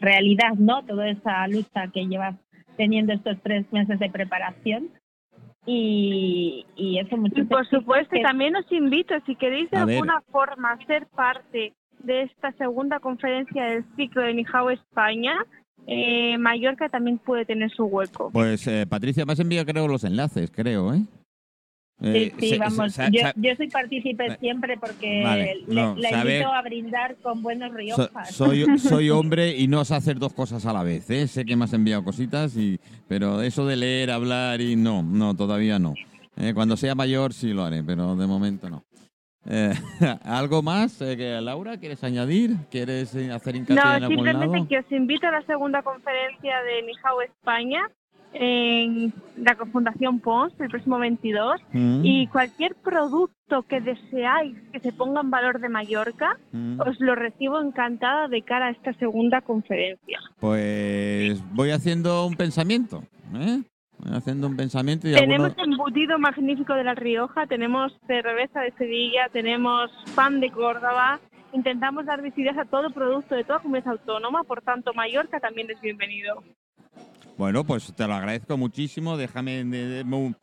realidad, 0.00 0.54
¿no? 0.56 0.82
Toda 0.84 1.08
esa 1.10 1.46
lucha 1.48 1.88
que 1.92 2.06
llevas 2.06 2.34
teniendo 2.78 3.12
estos 3.12 3.36
tres 3.42 3.70
meses 3.72 3.98
de 3.98 4.08
preparación. 4.08 4.88
Y, 5.64 6.66
y 6.74 6.98
eso, 6.98 7.16
Y 7.36 7.42
por 7.44 7.68
supuesto, 7.68 8.16
que- 8.16 8.22
también 8.22 8.56
os 8.56 8.70
invito, 8.72 9.14
si 9.26 9.36
queréis 9.36 9.70
de 9.70 9.76
A 9.76 9.84
ver. 9.84 9.96
alguna 9.96 10.20
forma 10.32 10.76
ser 10.86 11.06
parte 11.06 11.72
de 12.04 12.22
esta 12.22 12.52
segunda 12.52 12.98
conferencia 13.00 13.64
del 13.64 13.84
ciclo 13.96 14.22
de 14.22 14.34
Nijao 14.34 14.70
España, 14.70 15.34
eh, 15.86 16.36
Mallorca 16.38 16.88
también 16.88 17.18
puede 17.18 17.44
tener 17.44 17.70
su 17.70 17.84
hueco. 17.84 18.30
pues 18.32 18.66
eh, 18.66 18.86
Patricia, 18.88 19.24
me 19.26 19.32
has 19.32 19.40
enviado 19.40 19.66
creo 19.66 19.88
los 19.88 20.04
enlaces, 20.04 20.50
creo, 20.50 20.94
¿eh? 20.94 21.02
Eh, 22.04 22.32
sí, 22.36 22.40
sí, 22.40 22.48
se- 22.54 22.58
vamos. 22.58 22.96
yo, 23.12 23.20
yo 23.36 23.54
soy 23.54 23.68
partícipe 23.68 24.26
Eh, 24.26 24.36
siempre 24.40 24.76
porque 24.76 25.22
vale, 25.22 25.54
le, 25.68 25.74
no, 25.74 25.94
la 25.96 26.10
sabe- 26.10 26.32
invito 26.38 26.52
a 26.52 26.62
brindar 26.62 27.16
con 27.22 27.42
buenos 27.42 27.70
So- 27.70 27.76
riojas. 27.76 28.34
soy, 28.34 28.64
soy 28.78 29.10
hombre 29.10 29.56
y 29.56 29.68
no 29.68 29.84
sé 29.84 29.94
hacer 29.94 30.18
dos 30.18 30.32
cosas 30.32 30.66
a 30.66 30.72
la 30.72 30.82
vez. 30.82 31.08
¿eh? 31.10 31.28
Sé 31.28 31.44
que 31.44 31.54
me 31.54 31.64
has 31.64 31.72
enviado 31.74 32.02
cositas, 32.02 32.56
y, 32.56 32.80
pero 33.06 33.40
eso 33.42 33.66
de 33.66 33.76
leer, 33.76 34.10
hablar 34.10 34.60
y 34.60 34.74
no, 34.74 35.02
no, 35.04 35.36
todavía 35.36 35.78
no. 35.78 35.94
Eh, 36.36 36.52
cuando 36.54 36.76
sea 36.76 36.94
mayor 36.96 37.32
sí 37.34 37.52
lo 37.52 37.62
haré, 37.62 37.84
pero 37.84 38.16
de 38.16 38.26
momento 38.26 38.68
no. 38.68 38.82
Eh, 39.46 39.74
¿Algo 40.24 40.62
más, 40.62 41.00
eh, 41.02 41.16
que 41.16 41.40
Laura? 41.40 41.76
¿Quieres 41.78 42.02
añadir? 42.04 42.56
¿Quieres 42.70 43.14
eh, 43.14 43.30
hacer 43.32 43.56
hincapié 43.56 43.80
en 43.80 43.82
No, 43.82 43.90
algún 43.90 44.08
simplemente 44.08 44.68
que 44.68 44.78
os 44.78 44.92
invito 44.92 45.26
a 45.26 45.32
la 45.32 45.42
segunda 45.42 45.82
conferencia 45.82 46.62
de 46.62 46.82
Nijao 46.82 47.22
España 47.22 47.88
en 48.34 49.12
la 49.36 49.54
Fundación 49.70 50.20
Pons 50.20 50.54
el 50.58 50.70
próximo 50.70 50.98
22 50.98 51.60
Mm, 51.72 52.04
y 52.04 52.26
cualquier 52.28 52.74
producto 52.76 53.62
que 53.62 53.80
deseáis 53.80 54.56
que 54.72 54.80
se 54.80 54.92
ponga 54.92 55.20
en 55.20 55.30
valor 55.30 55.60
de 55.60 55.68
Mallorca, 55.68 56.38
mm. 56.52 56.80
os 56.80 57.00
lo 57.00 57.14
recibo 57.14 57.60
encantada 57.60 58.28
de 58.28 58.42
cara 58.42 58.66
a 58.66 58.70
esta 58.70 58.92
segunda 58.94 59.40
conferencia. 59.40 60.20
Pues 60.38 61.42
voy 61.54 61.70
haciendo 61.70 62.26
un 62.26 62.36
pensamiento. 62.36 63.04
¿eh? 63.34 63.62
Haciendo 64.10 64.48
un 64.48 64.56
pensamiento 64.56 65.08
y 65.08 65.12
Tenemos 65.12 65.52
alguno- 65.56 65.76
embutido 65.76 66.18
magnífico 66.18 66.74
de 66.74 66.82
La 66.84 66.94
Rioja, 66.94 67.46
tenemos 67.46 67.92
cerveza 68.06 68.60
de 68.60 68.72
Sevilla, 68.72 69.28
tenemos 69.32 69.90
pan 70.16 70.40
de 70.40 70.50
Córdoba. 70.50 71.20
Intentamos 71.52 72.06
dar 72.06 72.20
visibilidad 72.22 72.58
a 72.58 72.64
todo 72.64 72.90
producto 72.90 73.34
de 73.36 73.44
toda 73.44 73.60
comunidad 73.60 73.92
autónoma, 73.92 74.42
por 74.42 74.60
tanto 74.62 74.92
Mallorca 74.94 75.38
también 75.38 75.70
es 75.70 75.80
bienvenido. 75.80 76.42
Bueno, 77.38 77.62
pues 77.64 77.94
te 77.94 78.06
lo 78.06 78.14
agradezco 78.14 78.56
muchísimo. 78.56 79.16
Déjame 79.16 79.62
de- 79.64 79.86
de- 79.86 80.02
un, 80.02 80.36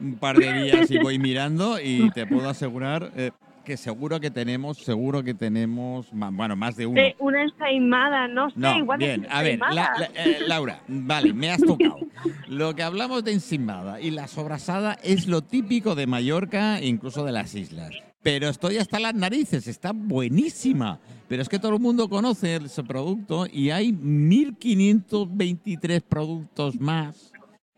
un 0.00 0.14
par 0.18 0.36
de 0.36 0.52
días 0.64 0.90
y 0.90 0.98
voy 0.98 1.18
mirando 1.18 1.80
y 1.80 2.10
te 2.10 2.26
puedo 2.26 2.48
asegurar 2.50 3.10
eh, 3.16 3.30
que 3.66 3.76
seguro 3.76 4.20
que 4.20 4.30
tenemos, 4.30 4.78
seguro 4.78 5.24
que 5.24 5.34
tenemos, 5.34 6.06
bueno, 6.12 6.54
más 6.54 6.76
de 6.76 6.86
uno. 6.86 7.00
Una 7.18 7.42
ensaimada, 7.42 8.28
no 8.28 8.48
sé, 8.48 8.60
No, 8.60 8.78
igual 8.78 9.02
es 9.02 9.18
bien, 9.18 9.26
a 9.30 9.42
ver, 9.42 9.58
la- 9.58 9.66
ensaimada. 9.66 9.98
la- 9.98 10.06
eh, 10.24 10.38
Laura, 10.46 10.80
vale, 10.86 11.34
me 11.34 11.50
has 11.50 11.60
tocado. 11.60 11.98
Lo 12.46 12.76
que 12.76 12.84
hablamos 12.84 13.24
de 13.24 13.32
encimada 13.32 14.00
y 14.00 14.12
la 14.12 14.28
sobrasada 14.28 14.96
es 15.02 15.26
lo 15.26 15.42
típico 15.42 15.96
de 15.96 16.06
Mallorca 16.06 16.78
e 16.78 16.86
incluso 16.86 17.24
de 17.24 17.32
las 17.32 17.54
islas. 17.56 17.90
Pero 18.22 18.48
estoy 18.48 18.78
hasta 18.78 19.00
las 19.00 19.14
narices, 19.14 19.66
está 19.66 19.90
buenísima. 19.92 21.00
Pero 21.28 21.42
es 21.42 21.48
que 21.48 21.58
todo 21.58 21.74
el 21.74 21.80
mundo 21.80 22.08
conoce 22.08 22.54
ese 22.56 22.84
producto 22.84 23.46
y 23.52 23.70
hay 23.70 23.92
1523 23.92 26.02
productos 26.02 26.80
más. 26.80 27.32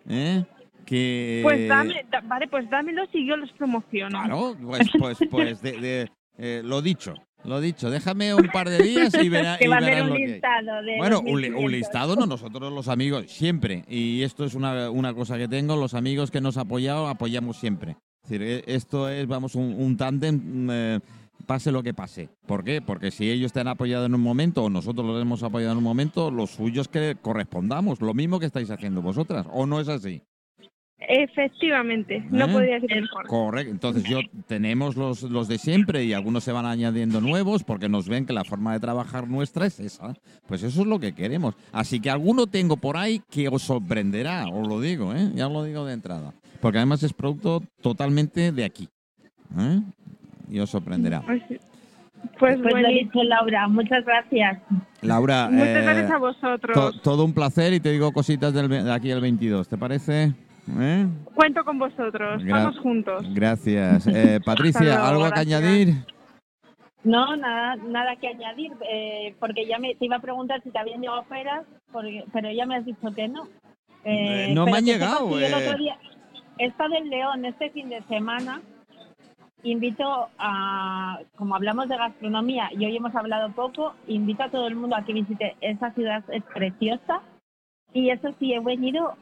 ¿eh? 0.06 0.44
Que, 0.88 1.40
Pues 1.42 1.68
dame, 1.68 2.06
da- 2.10 2.22
vale, 2.22 2.48
pues 2.48 2.68
dámelos 2.70 3.08
y 3.12 3.26
yo 3.28 3.36
los 3.36 3.52
promociono. 3.52 4.18
Claro, 4.18 4.56
pues, 4.64 4.88
pues, 4.98 5.18
pues 5.30 5.60
de- 5.60 5.78
de- 5.80 6.10
eh, 6.38 6.62
lo 6.64 6.80
dicho, 6.80 7.12
lo 7.44 7.60
dicho. 7.60 7.90
Déjame 7.90 8.32
un 8.34 8.48
par 8.50 8.70
de 8.70 8.78
días 8.82 9.12
y, 9.22 9.28
verá, 9.28 9.58
que 9.58 9.66
y 9.66 9.68
va 9.68 9.74
a 9.76 9.78
haber 9.80 9.90
verás 9.90 10.02
un 10.04 10.08
lo 10.10 10.14
que 10.16 10.22
hay. 10.24 10.32
listado 10.32 10.82
de 10.82 10.96
Bueno, 10.96 11.22
los 11.22 11.32
un, 11.32 11.40
li- 11.42 11.48
un 11.48 11.54
1500. 11.66 11.70
listado, 11.72 12.16
no, 12.16 12.24
nosotros 12.26 12.72
los 12.72 12.88
amigos, 12.88 13.26
siempre. 13.30 13.84
Y 13.86 14.22
esto 14.22 14.46
es 14.46 14.54
una, 14.54 14.90
una 14.90 15.12
cosa 15.12 15.36
que 15.36 15.46
tengo, 15.46 15.76
los 15.76 15.92
amigos 15.92 16.30
que 16.30 16.40
nos 16.40 16.56
han 16.56 16.66
apoyado, 16.66 17.06
apoyamos 17.08 17.58
siempre. 17.58 17.96
Es 18.24 18.30
decir, 18.30 18.42
eh, 18.46 18.64
esto 18.66 19.10
es, 19.10 19.26
vamos, 19.26 19.54
un, 19.56 19.74
un 19.78 19.96
tándem, 19.98 20.68
eh, 20.70 21.00
pase 21.46 21.70
lo 21.70 21.82
que 21.82 21.92
pase. 21.92 22.30
¿Por 22.46 22.64
qué? 22.64 22.80
Porque 22.80 23.10
si 23.10 23.30
ellos 23.30 23.52
te 23.52 23.60
han 23.60 23.68
apoyado 23.68 24.06
en 24.06 24.14
un 24.14 24.20
momento 24.22 24.64
o 24.64 24.70
nosotros 24.70 25.04
los 25.06 25.20
hemos 25.20 25.42
apoyado 25.42 25.72
en 25.72 25.78
un 25.78 25.84
momento, 25.84 26.30
lo 26.30 26.46
suyo 26.46 26.80
es 26.80 26.88
que 26.88 27.16
correspondamos, 27.20 28.00
lo 28.00 28.14
mismo 28.14 28.40
que 28.40 28.46
estáis 28.46 28.70
haciendo 28.70 29.02
vosotras, 29.02 29.46
¿o 29.52 29.66
no 29.66 29.80
es 29.80 29.88
así? 29.88 30.22
Efectivamente, 31.00 32.24
no 32.30 32.46
¿Eh? 32.46 32.48
podría 32.52 32.80
ser 32.80 33.00
mejor. 33.00 33.26
Correcto. 33.26 33.70
Entonces 33.70 34.04
yo 34.04 34.18
tenemos 34.46 34.96
los, 34.96 35.22
los 35.22 35.46
de 35.48 35.58
siempre 35.58 36.04
y 36.04 36.12
algunos 36.12 36.42
se 36.44 36.52
van 36.52 36.66
añadiendo 36.66 37.20
nuevos 37.20 37.62
porque 37.64 37.88
nos 37.88 38.08
ven 38.08 38.26
que 38.26 38.32
la 38.32 38.44
forma 38.44 38.72
de 38.72 38.80
trabajar 38.80 39.28
nuestra 39.28 39.66
es 39.66 39.78
esa. 39.80 40.14
Pues 40.48 40.62
eso 40.62 40.80
es 40.82 40.86
lo 40.86 40.98
que 40.98 41.14
queremos. 41.14 41.54
Así 41.72 42.00
que 42.00 42.10
alguno 42.10 42.46
tengo 42.46 42.76
por 42.76 42.96
ahí 42.96 43.22
que 43.30 43.48
os 43.48 43.62
sorprenderá, 43.62 44.46
os 44.48 44.66
lo 44.66 44.80
digo, 44.80 45.14
¿eh? 45.14 45.30
Ya 45.34 45.46
os 45.46 45.52
lo 45.52 45.62
digo 45.64 45.84
de 45.86 45.94
entrada. 45.94 46.32
Porque 46.60 46.78
además 46.78 47.02
es 47.04 47.12
producto 47.12 47.62
totalmente 47.80 48.50
de 48.50 48.64
aquí. 48.64 48.88
¿eh? 49.56 49.80
Y 50.50 50.58
os 50.58 50.68
sorprenderá. 50.70 51.22
Pues, 51.22 51.42
pues 51.48 51.60
Pues 52.38 52.58
lo 52.58 52.88
dicho, 52.88 53.22
Laura. 53.22 53.68
Muchas 53.68 54.04
gracias. 54.04 54.58
Laura, 55.02 55.48
muchas 55.50 55.68
eh, 55.68 55.82
gracias 55.82 56.10
a 56.10 56.14
to- 56.14 56.20
vosotros. 56.20 57.02
todo 57.02 57.24
un 57.24 57.32
placer 57.32 57.72
y 57.72 57.80
te 57.80 57.92
digo 57.92 58.10
cositas 58.12 58.52
del, 58.52 58.68
de 58.68 58.92
aquí 58.92 59.10
el 59.12 59.20
22. 59.20 59.68
¿Te 59.68 59.78
parece? 59.78 60.34
¿Eh? 60.80 61.06
Cuento 61.34 61.64
con 61.64 61.78
vosotros, 61.78 62.42
Gra- 62.42 62.52
vamos 62.64 62.78
juntos. 62.80 63.22
Gracias. 63.34 64.06
Eh, 64.06 64.40
Patricia, 64.44 64.82
luego, 64.82 65.04
¿algo 65.24 65.30
que 65.30 65.40
añadir? 65.40 65.94
No, 67.04 67.36
nada, 67.36 67.76
nada 67.76 68.16
que 68.16 68.28
añadir, 68.28 68.72
eh, 68.90 69.34
porque 69.38 69.66
ya 69.66 69.78
me 69.78 69.94
te 69.94 70.04
iba 70.04 70.16
a 70.16 70.20
preguntar 70.20 70.62
si 70.62 70.70
te 70.70 70.78
habían 70.78 71.00
llegado 71.00 71.20
ofertas, 71.20 71.64
porque, 71.92 72.24
pero 72.32 72.50
ya 72.50 72.66
me 72.66 72.76
has 72.76 72.84
dicho 72.84 73.14
que 73.14 73.28
no. 73.28 73.48
Eh, 74.04 74.52
no 74.54 74.66
me 74.66 74.78
han 74.78 74.84
llegado, 74.84 75.38
eh. 75.40 75.48
día 75.78 75.98
he 76.58 76.66
estado 76.66 76.94
en 76.96 77.08
León 77.08 77.44
este 77.44 77.70
fin 77.70 77.88
de 77.88 78.02
semana. 78.02 78.60
Invito 79.64 80.28
a, 80.38 81.18
como 81.36 81.56
hablamos 81.56 81.88
de 81.88 81.96
gastronomía 81.96 82.70
y 82.72 82.84
hoy 82.84 82.96
hemos 82.96 83.14
hablado 83.14 83.50
poco, 83.52 83.94
invito 84.06 84.44
a 84.44 84.50
todo 84.50 84.68
el 84.68 84.76
mundo 84.76 84.94
a 84.94 85.04
que 85.04 85.12
visite 85.12 85.56
esa 85.60 85.92
ciudad, 85.92 86.22
es 86.30 86.44
preciosa. 86.44 87.22
Y 87.92 88.10
eso 88.10 88.28
sí, 88.38 88.52
he 88.52 88.60
venido 88.60 89.14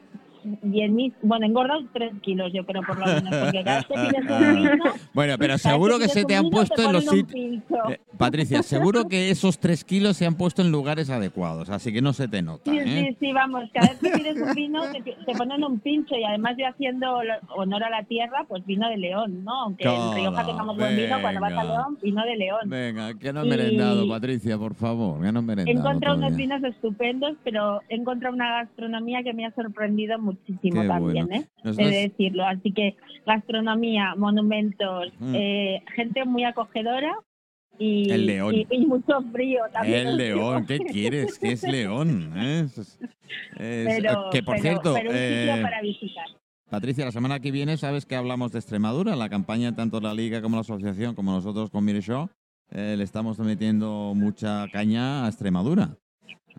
bien, 0.61 0.95
mis- 0.95 1.13
bueno, 1.21 1.45
he 1.45 1.49
engordado 1.49 1.81
tres 1.93 2.11
kilos, 2.21 2.51
yo 2.53 2.65
creo, 2.65 2.81
por 2.83 2.97
lo 2.99 3.05
menos, 3.05 3.35
porque 3.35 3.63
cada 3.63 3.77
vez 3.77 3.85
que 3.87 3.93
un 3.93 4.07
vino, 4.77 4.83
Bueno, 5.13 5.35
pero 5.37 5.57
seguro 5.57 5.97
vez 5.97 6.07
que 6.07 6.13
se 6.13 6.25
te 6.25 6.35
han 6.35 6.49
puesto 6.49 6.81
en 6.81 6.93
los 6.93 7.05
sitios. 7.05 7.63
Eh, 7.89 7.99
Patricia, 8.17 8.63
seguro 8.63 9.07
que 9.07 9.29
esos 9.29 9.59
tres 9.59 9.83
kilos 9.83 10.17
se 10.17 10.25
han 10.25 10.35
puesto 10.35 10.61
en 10.61 10.71
lugares 10.71 11.09
adecuados, 11.09 11.69
así 11.69 11.93
que 11.93 12.01
no 12.01 12.13
se 12.13 12.27
te 12.27 12.41
nota. 12.41 12.71
Sí, 12.71 12.77
¿eh? 12.79 13.07
sí, 13.11 13.17
sí, 13.19 13.33
vamos, 13.33 13.63
cada 13.73 13.89
vez 13.89 13.99
que 13.99 14.09
pides 14.09 14.41
un 14.41 14.53
vino 14.55 14.81
te, 14.91 15.01
te 15.01 15.33
ponen 15.37 15.63
un 15.63 15.79
pincho 15.79 16.15
y 16.15 16.23
además 16.23 16.55
yo 16.57 16.67
haciendo 16.67 17.19
honor 17.55 17.83
a 17.83 17.89
la 17.89 18.03
tierra, 18.03 18.45
pues 18.47 18.65
vino 18.65 18.87
de 18.89 18.97
León, 18.97 19.43
¿no? 19.43 19.63
Aunque 19.63 19.83
Todo, 19.83 20.11
en 20.11 20.17
Rioja 20.17 20.45
tengamos 20.45 20.77
buen 20.77 20.95
vino, 20.95 21.21
cuando 21.21 21.41
vas 21.41 21.53
a. 21.53 21.63
León, 21.63 21.97
vino 22.01 22.23
de 22.25 22.35
León. 22.37 22.59
Venga, 22.65 23.13
que 23.15 23.31
no 23.33 23.41
has 23.41 23.45
Y- 23.45 23.49
merendado, 23.49 24.07
Patricia, 24.07 24.57
por 24.57 24.73
favor, 24.75 25.21
que 25.21 25.31
no 25.31 25.39
has 25.39 25.43
He 25.43 25.47
merendado. 25.47 25.79
encontrado 25.79 26.17
unos 26.17 26.35
vinos 26.35 26.63
estupendos, 26.63 27.33
pero 27.43 27.81
he 27.89 27.95
encontrado 27.95 28.35
una 28.35 28.63
gastronomía 28.63 29.21
que 29.23 29.33
me 29.33 29.45
ha 29.45 29.51
sorprendido 29.51 30.17
muchísimo 30.27 30.81
Qué 30.81 30.87
también, 30.87 31.25
bueno. 31.27 31.41
¿eh? 31.43 31.47
He 31.63 31.71
de 31.91 32.09
decirlo. 32.09 32.45
Así 32.45 32.71
que 32.71 32.95
gastronomía, 33.25 34.15
monumentos, 34.15 35.11
Mm. 35.19 35.33
eh, 35.35 35.83
gente 35.95 36.25
muy 36.25 36.43
acogedora 36.43 37.13
y, 37.79 38.09
El 38.11 38.25
León. 38.25 38.55
y, 38.55 38.67
y 38.69 38.85
mucho 38.85 39.21
frío 39.31 39.61
también. 39.73 40.07
El 40.07 40.17
león, 40.17 40.65
¿qué 40.65 40.77
quieres? 40.95 41.37
¿Qué 41.39 41.51
es 41.51 41.63
león? 41.63 42.33
¿eh? 42.35 42.65
Es- 42.75 42.99
Pero, 43.57 44.29
que 44.31 44.41
por 44.43 44.55
pero- 44.55 44.61
cierto, 44.63 44.93
pero 44.93 45.09
un 45.11 45.15
eh, 45.17 45.45
sitio 45.47 45.61
para 45.63 45.81
visitar. 45.81 46.25
Patricia, 46.69 47.05
la 47.05 47.11
semana 47.11 47.39
que 47.39 47.51
viene 47.51 47.77
sabes 47.77 48.05
que 48.05 48.15
hablamos 48.15 48.51
de 48.51 48.59
Extremadura, 48.59 49.15
la 49.15 49.29
campaña 49.29 49.73
tanto 49.75 50.01
la 50.01 50.13
liga 50.13 50.41
como 50.41 50.55
la 50.57 50.61
asociación, 50.61 51.15
como 51.15 51.31
nosotros 51.31 51.69
con 51.69 51.85
Mire 51.85 52.01
Show, 52.01 52.29
eh, 52.71 52.95
le 52.97 53.03
estamos 53.03 53.39
metiendo 53.39 54.13
mucha 54.15 54.65
caña 54.73 55.23
a 55.25 55.27
Extremadura. 55.29 55.95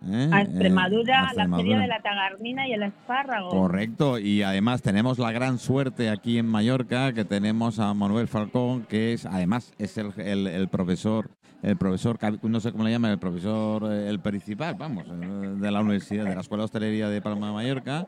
¿Eh? 0.06 0.28
A 0.32 0.40
Eh, 0.40 0.44
Extremadura, 0.44 1.28
a 1.28 1.34
la 1.34 1.48
feria 1.56 1.78
de 1.78 1.86
la 1.86 2.00
tagarnina 2.00 2.66
y 2.68 2.72
el 2.72 2.82
espárrago. 2.84 3.48
Correcto, 3.50 4.18
y 4.18 4.42
además 4.42 4.82
tenemos 4.82 5.18
la 5.18 5.32
gran 5.32 5.58
suerte 5.58 6.10
aquí 6.10 6.38
en 6.38 6.46
Mallorca 6.46 7.12
que 7.12 7.24
tenemos 7.24 7.78
a 7.78 7.92
Manuel 7.94 8.28
Falcón, 8.28 8.84
que 8.84 9.12
es 9.12 9.26
además 9.26 9.72
es 9.78 9.96
el, 9.98 10.12
el- 10.18 10.46
el 10.46 10.68
profesor, 10.68 11.30
el 11.62 11.76
profesor, 11.76 12.18
no 12.42 12.60
sé 12.60 12.70
cómo 12.72 12.84
le 12.84 12.90
llaman, 12.90 13.10
el 13.10 13.18
profesor, 13.18 13.90
eh, 13.92 14.08
el 14.08 14.20
principal, 14.20 14.74
vamos, 14.78 15.04
eh, 15.08 15.54
de 15.60 15.70
la 15.70 15.80
universidad, 15.80 16.24
de 16.24 16.34
la 16.34 16.40
Escuela 16.42 16.62
de 16.62 16.66
Hostelería 16.66 17.08
de 17.08 17.20
Palma 17.20 17.48
de 17.48 17.52
Mallorca, 17.52 18.06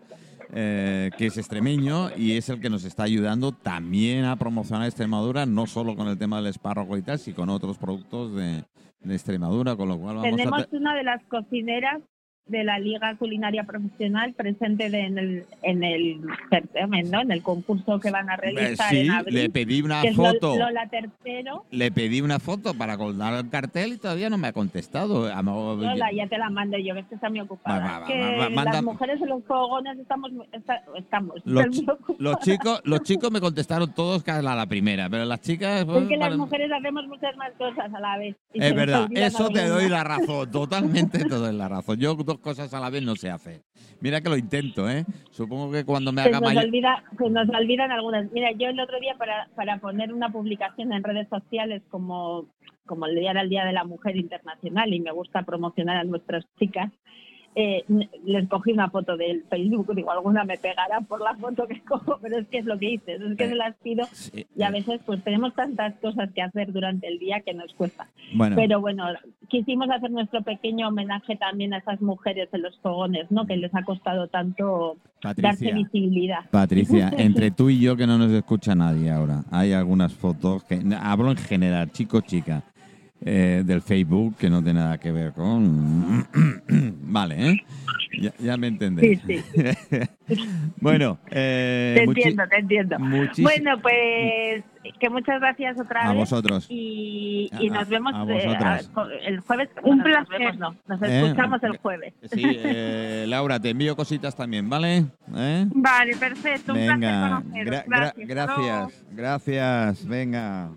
eh, 0.52 1.10
que 1.16 1.26
es 1.26 1.38
extremeño 1.38 2.10
y 2.16 2.32
es 2.36 2.48
el 2.48 2.60
que 2.60 2.70
nos 2.70 2.84
está 2.84 3.04
ayudando 3.04 3.52
también 3.52 4.24
a 4.24 4.36
promocionar 4.36 4.86
Extremadura, 4.86 5.46
no 5.46 5.66
solo 5.66 5.94
con 5.96 6.08
el 6.08 6.18
tema 6.18 6.36
del 6.38 6.46
espárrago 6.46 6.96
y 6.96 7.02
tal, 7.02 7.18
sino 7.18 7.36
con 7.36 7.48
otros 7.50 7.78
productos 7.78 8.34
de, 8.34 8.64
de 9.00 9.14
Extremadura, 9.14 9.76
con 9.76 9.88
lo 9.88 9.98
cual 9.98 10.16
vamos 10.16 10.32
a... 10.32 10.36
Tenemos 10.36 10.68
te- 10.68 10.76
una 10.76 10.94
de 10.94 11.04
las 11.04 11.22
cocineras 11.26 12.00
de 12.50 12.64
la 12.64 12.78
Liga 12.78 13.14
Culinaria 13.16 13.64
Profesional 13.64 14.32
presente 14.34 14.90
de- 14.90 15.00
en 15.00 15.18
el 15.18 15.44
en 15.62 15.84
el 15.84 16.20
certamen, 16.50 17.10
¿no? 17.10 17.20
En 17.20 17.30
el 17.30 17.42
concurso 17.42 17.98
que 18.00 18.10
van 18.10 18.28
a 18.30 18.34
Eh, 18.34 18.38
realizar 18.38 18.90
sí, 18.90 18.98
en 19.00 19.10
abril. 19.10 19.34
le 19.34 19.50
pedí 19.50 19.82
una 19.82 20.02
foto. 20.14 20.56
Lola 20.58 20.88
Tercero. 20.88 21.64
Le 21.70 21.90
pedí 21.92 22.20
una 22.20 22.38
foto 22.38 22.74
para 22.74 22.96
colgar 22.96 23.34
el 23.34 23.48
cartel 23.50 23.92
y 23.94 23.98
todavía 23.98 24.30
no 24.30 24.38
me 24.38 24.48
ha 24.48 24.52
contestado. 24.52 25.28
Lola, 25.28 26.12
ya 26.12 26.26
te 26.26 26.38
la 26.38 26.50
mando 26.50 26.76
yo, 26.78 26.94
que 26.94 27.00
es 27.00 27.06
que 27.06 27.14
está 27.14 27.30
muy 27.30 27.40
ocupada. 27.40 27.78
Va, 27.78 27.84
va, 27.92 27.98
va, 28.00 28.06
que 28.06 28.20
va, 28.20 28.36
va, 28.44 28.50
manda- 28.50 28.72
las 28.72 28.82
mujeres 28.82 29.20
en 29.20 29.28
los 29.28 29.44
fogones 29.44 29.98
estamos, 29.98 30.30
está- 30.52 30.82
estamos 30.96 31.36
Los, 31.44 31.66
muy 31.66 31.86
chicos, 32.42 32.80
los 32.84 33.00
chicos 33.02 33.30
me 33.30 33.40
contestaron 33.40 33.92
todos 33.94 34.26
a 34.28 34.42
la, 34.42 34.54
la 34.54 34.66
primera, 34.66 35.08
pero 35.08 35.24
las 35.24 35.40
chicas. 35.40 35.84
pues, 35.84 36.02
Es 36.02 36.08
que 36.08 36.16
las 36.16 36.36
mujeres 36.36 36.70
hacemos 36.72 37.06
muchas 37.06 37.36
más 37.36 37.52
cosas 37.58 37.92
a 37.92 38.00
la 38.00 38.18
vez. 38.18 38.36
Es 38.54 38.74
verdad, 38.74 39.08
eso 39.12 39.48
te 39.50 39.66
doy 39.66 39.88
la 39.88 40.04
razón, 40.04 40.50
totalmente 40.50 41.18
te 41.20 41.28
doy 41.34 41.54
la 41.54 41.68
razón. 41.68 41.98
Yo 41.98 42.14
dos 42.14 42.38
cosas 42.40 42.72
a 42.74 42.80
la 42.80 42.90
vez 42.90 43.02
no 43.02 43.16
se 43.16 43.30
hace. 43.30 43.62
Mira 44.00 44.20
que 44.20 44.28
lo 44.28 44.36
intento, 44.36 44.88
¿eh? 44.88 45.04
Supongo 45.30 45.70
que 45.70 45.84
cuando 45.84 46.12
me 46.12 46.22
Se 46.22 46.28
haga 46.28 46.40
nos, 46.40 46.48
mayor... 46.48 46.64
olvida, 46.64 47.04
se 47.18 47.30
nos 47.30 47.48
olvidan 47.48 47.90
algunas. 47.90 48.30
Mira, 48.32 48.50
yo 48.52 48.68
el 48.68 48.80
otro 48.80 48.98
día 49.00 49.14
para, 49.16 49.48
para 49.54 49.78
poner 49.78 50.12
una 50.12 50.30
publicación 50.30 50.92
en 50.92 51.04
redes 51.04 51.28
sociales 51.28 51.82
como, 51.90 52.46
como 52.86 53.06
el 53.06 53.14
día 53.14 53.30
era 53.30 53.42
el 53.42 53.50
Día 53.50 53.64
de 53.64 53.72
la 53.72 53.84
Mujer 53.84 54.16
Internacional 54.16 54.92
y 54.92 55.00
me 55.00 55.12
gusta 55.12 55.42
promocionar 55.42 55.98
a 55.98 56.04
nuestras 56.04 56.44
chicas, 56.58 56.90
eh, 57.54 57.84
les 58.24 58.48
cogí 58.48 58.72
una 58.72 58.90
foto 58.90 59.16
del 59.16 59.42
Facebook, 59.50 59.94
digo, 59.94 60.12
alguna 60.12 60.44
me 60.44 60.56
pegará 60.56 61.00
por 61.00 61.20
la 61.20 61.34
foto 61.34 61.66
que 61.66 61.80
cojo, 61.84 62.18
pero 62.22 62.38
es 62.38 62.46
que 62.48 62.58
es 62.58 62.64
lo 62.64 62.78
que 62.78 62.90
dices, 62.90 63.20
es 63.20 63.36
que 63.36 63.44
Eh, 63.44 63.48
se 63.48 63.54
las 63.54 63.76
pido 63.76 64.06
Sí, 64.12 64.46
y 64.54 64.62
a 64.62 64.68
eh, 64.68 64.72
veces 64.72 65.00
pues 65.04 65.22
tenemos 65.24 65.54
tantas 65.54 65.94
cosas 65.96 66.30
que 66.32 66.42
hacer 66.42 66.72
durante 66.72 67.08
el 67.08 67.18
día 67.18 67.40
que 67.40 67.54
nos 67.54 67.72
cuesta. 67.74 68.08
Bueno, 68.34 68.56
Pero 68.56 68.80
bueno, 68.80 69.04
quisimos 69.48 69.90
hacer 69.90 70.10
nuestro 70.10 70.42
pequeño 70.42 70.88
homenaje 70.88 71.36
también 71.36 71.74
a 71.74 71.78
esas 71.78 72.00
mujeres 72.00 72.48
en 72.52 72.62
los 72.62 72.78
fogones, 72.78 73.30
¿no? 73.30 73.46
Que 73.46 73.56
les 73.56 73.74
ha 73.74 73.82
costado 73.82 74.28
tanto 74.28 74.96
darse 75.22 75.42
Patricia, 75.42 75.74
visibilidad. 75.74 76.50
Patricia, 76.50 77.10
entre 77.18 77.50
tú 77.50 77.68
y 77.68 77.80
yo 77.80 77.96
que 77.96 78.06
no 78.06 78.16
nos 78.16 78.30
escucha 78.30 78.74
nadie 78.74 79.10
ahora, 79.10 79.44
hay 79.50 79.72
algunas 79.72 80.12
fotos 80.14 80.62
que... 80.64 80.80
Hablo 81.00 81.30
en 81.30 81.36
general, 81.36 81.90
chico, 81.90 82.20
chica, 82.20 82.62
eh, 83.24 83.62
del 83.64 83.82
Facebook 83.82 84.36
que 84.36 84.48
no 84.50 84.62
tiene 84.62 84.80
nada 84.80 84.98
que 84.98 85.12
ver 85.12 85.32
con... 85.32 86.26
vale, 87.02 87.50
¿eh? 87.50 87.60
Ya, 88.20 88.32
ya 88.38 88.56
me 88.56 88.66
Sí, 88.68 88.72
entendéis. 88.74 89.20
sí, 89.26 89.40
bueno, 90.80 91.18
eh, 91.30 91.94
te 91.96 92.02
entiendo, 92.04 92.42
te 92.48 92.56
entiendo. 92.58 92.96
muchis- 92.98 93.42
Bueno, 93.42 93.78
pues 93.80 94.64
que 94.98 95.08
muchas 95.10 95.40
gracias 95.40 95.78
otra 95.78 96.02
a 96.02 96.08
vez. 96.10 96.18
vosotros. 96.18 96.66
Y, 96.68 97.48
y 97.60 97.68
A- 97.68 97.72
nos 97.74 97.88
vemos 97.88 98.12
a 98.14 98.24
eh, 98.24 98.56
a- 98.58 98.80
el 99.26 99.40
jueves. 99.40 99.68
Un 99.84 100.00
Bueno, 100.02 100.18
Nos 100.18 100.28
placer. 100.28 100.46
vemos, 100.46 100.58
no, 100.58 100.76
nos 100.88 101.02
Eh, 101.02 101.20
escuchamos 101.22 101.62
el 101.62 101.76
jueves. 101.78 102.14
Sí, 102.32 102.42
eh, 102.44 103.24
Laura, 103.28 103.60
te 103.60 103.70
envío 103.70 103.94
cositas 103.94 104.34
también, 104.36 104.68
¿vale? 104.68 105.04
¿Eh? 105.36 105.66
Vale, 105.72 106.16
perfecto. 106.16 106.72
Un 106.72 106.78
Venga, 106.78 106.96
placer 106.98 107.30
conoceros. 107.30 107.74
gra- 107.74 107.86
gra- 107.86 108.12
Gracias. 108.16 108.26
Gracias, 108.26 109.04
gracias, 109.12 110.06
venga. 110.06 110.70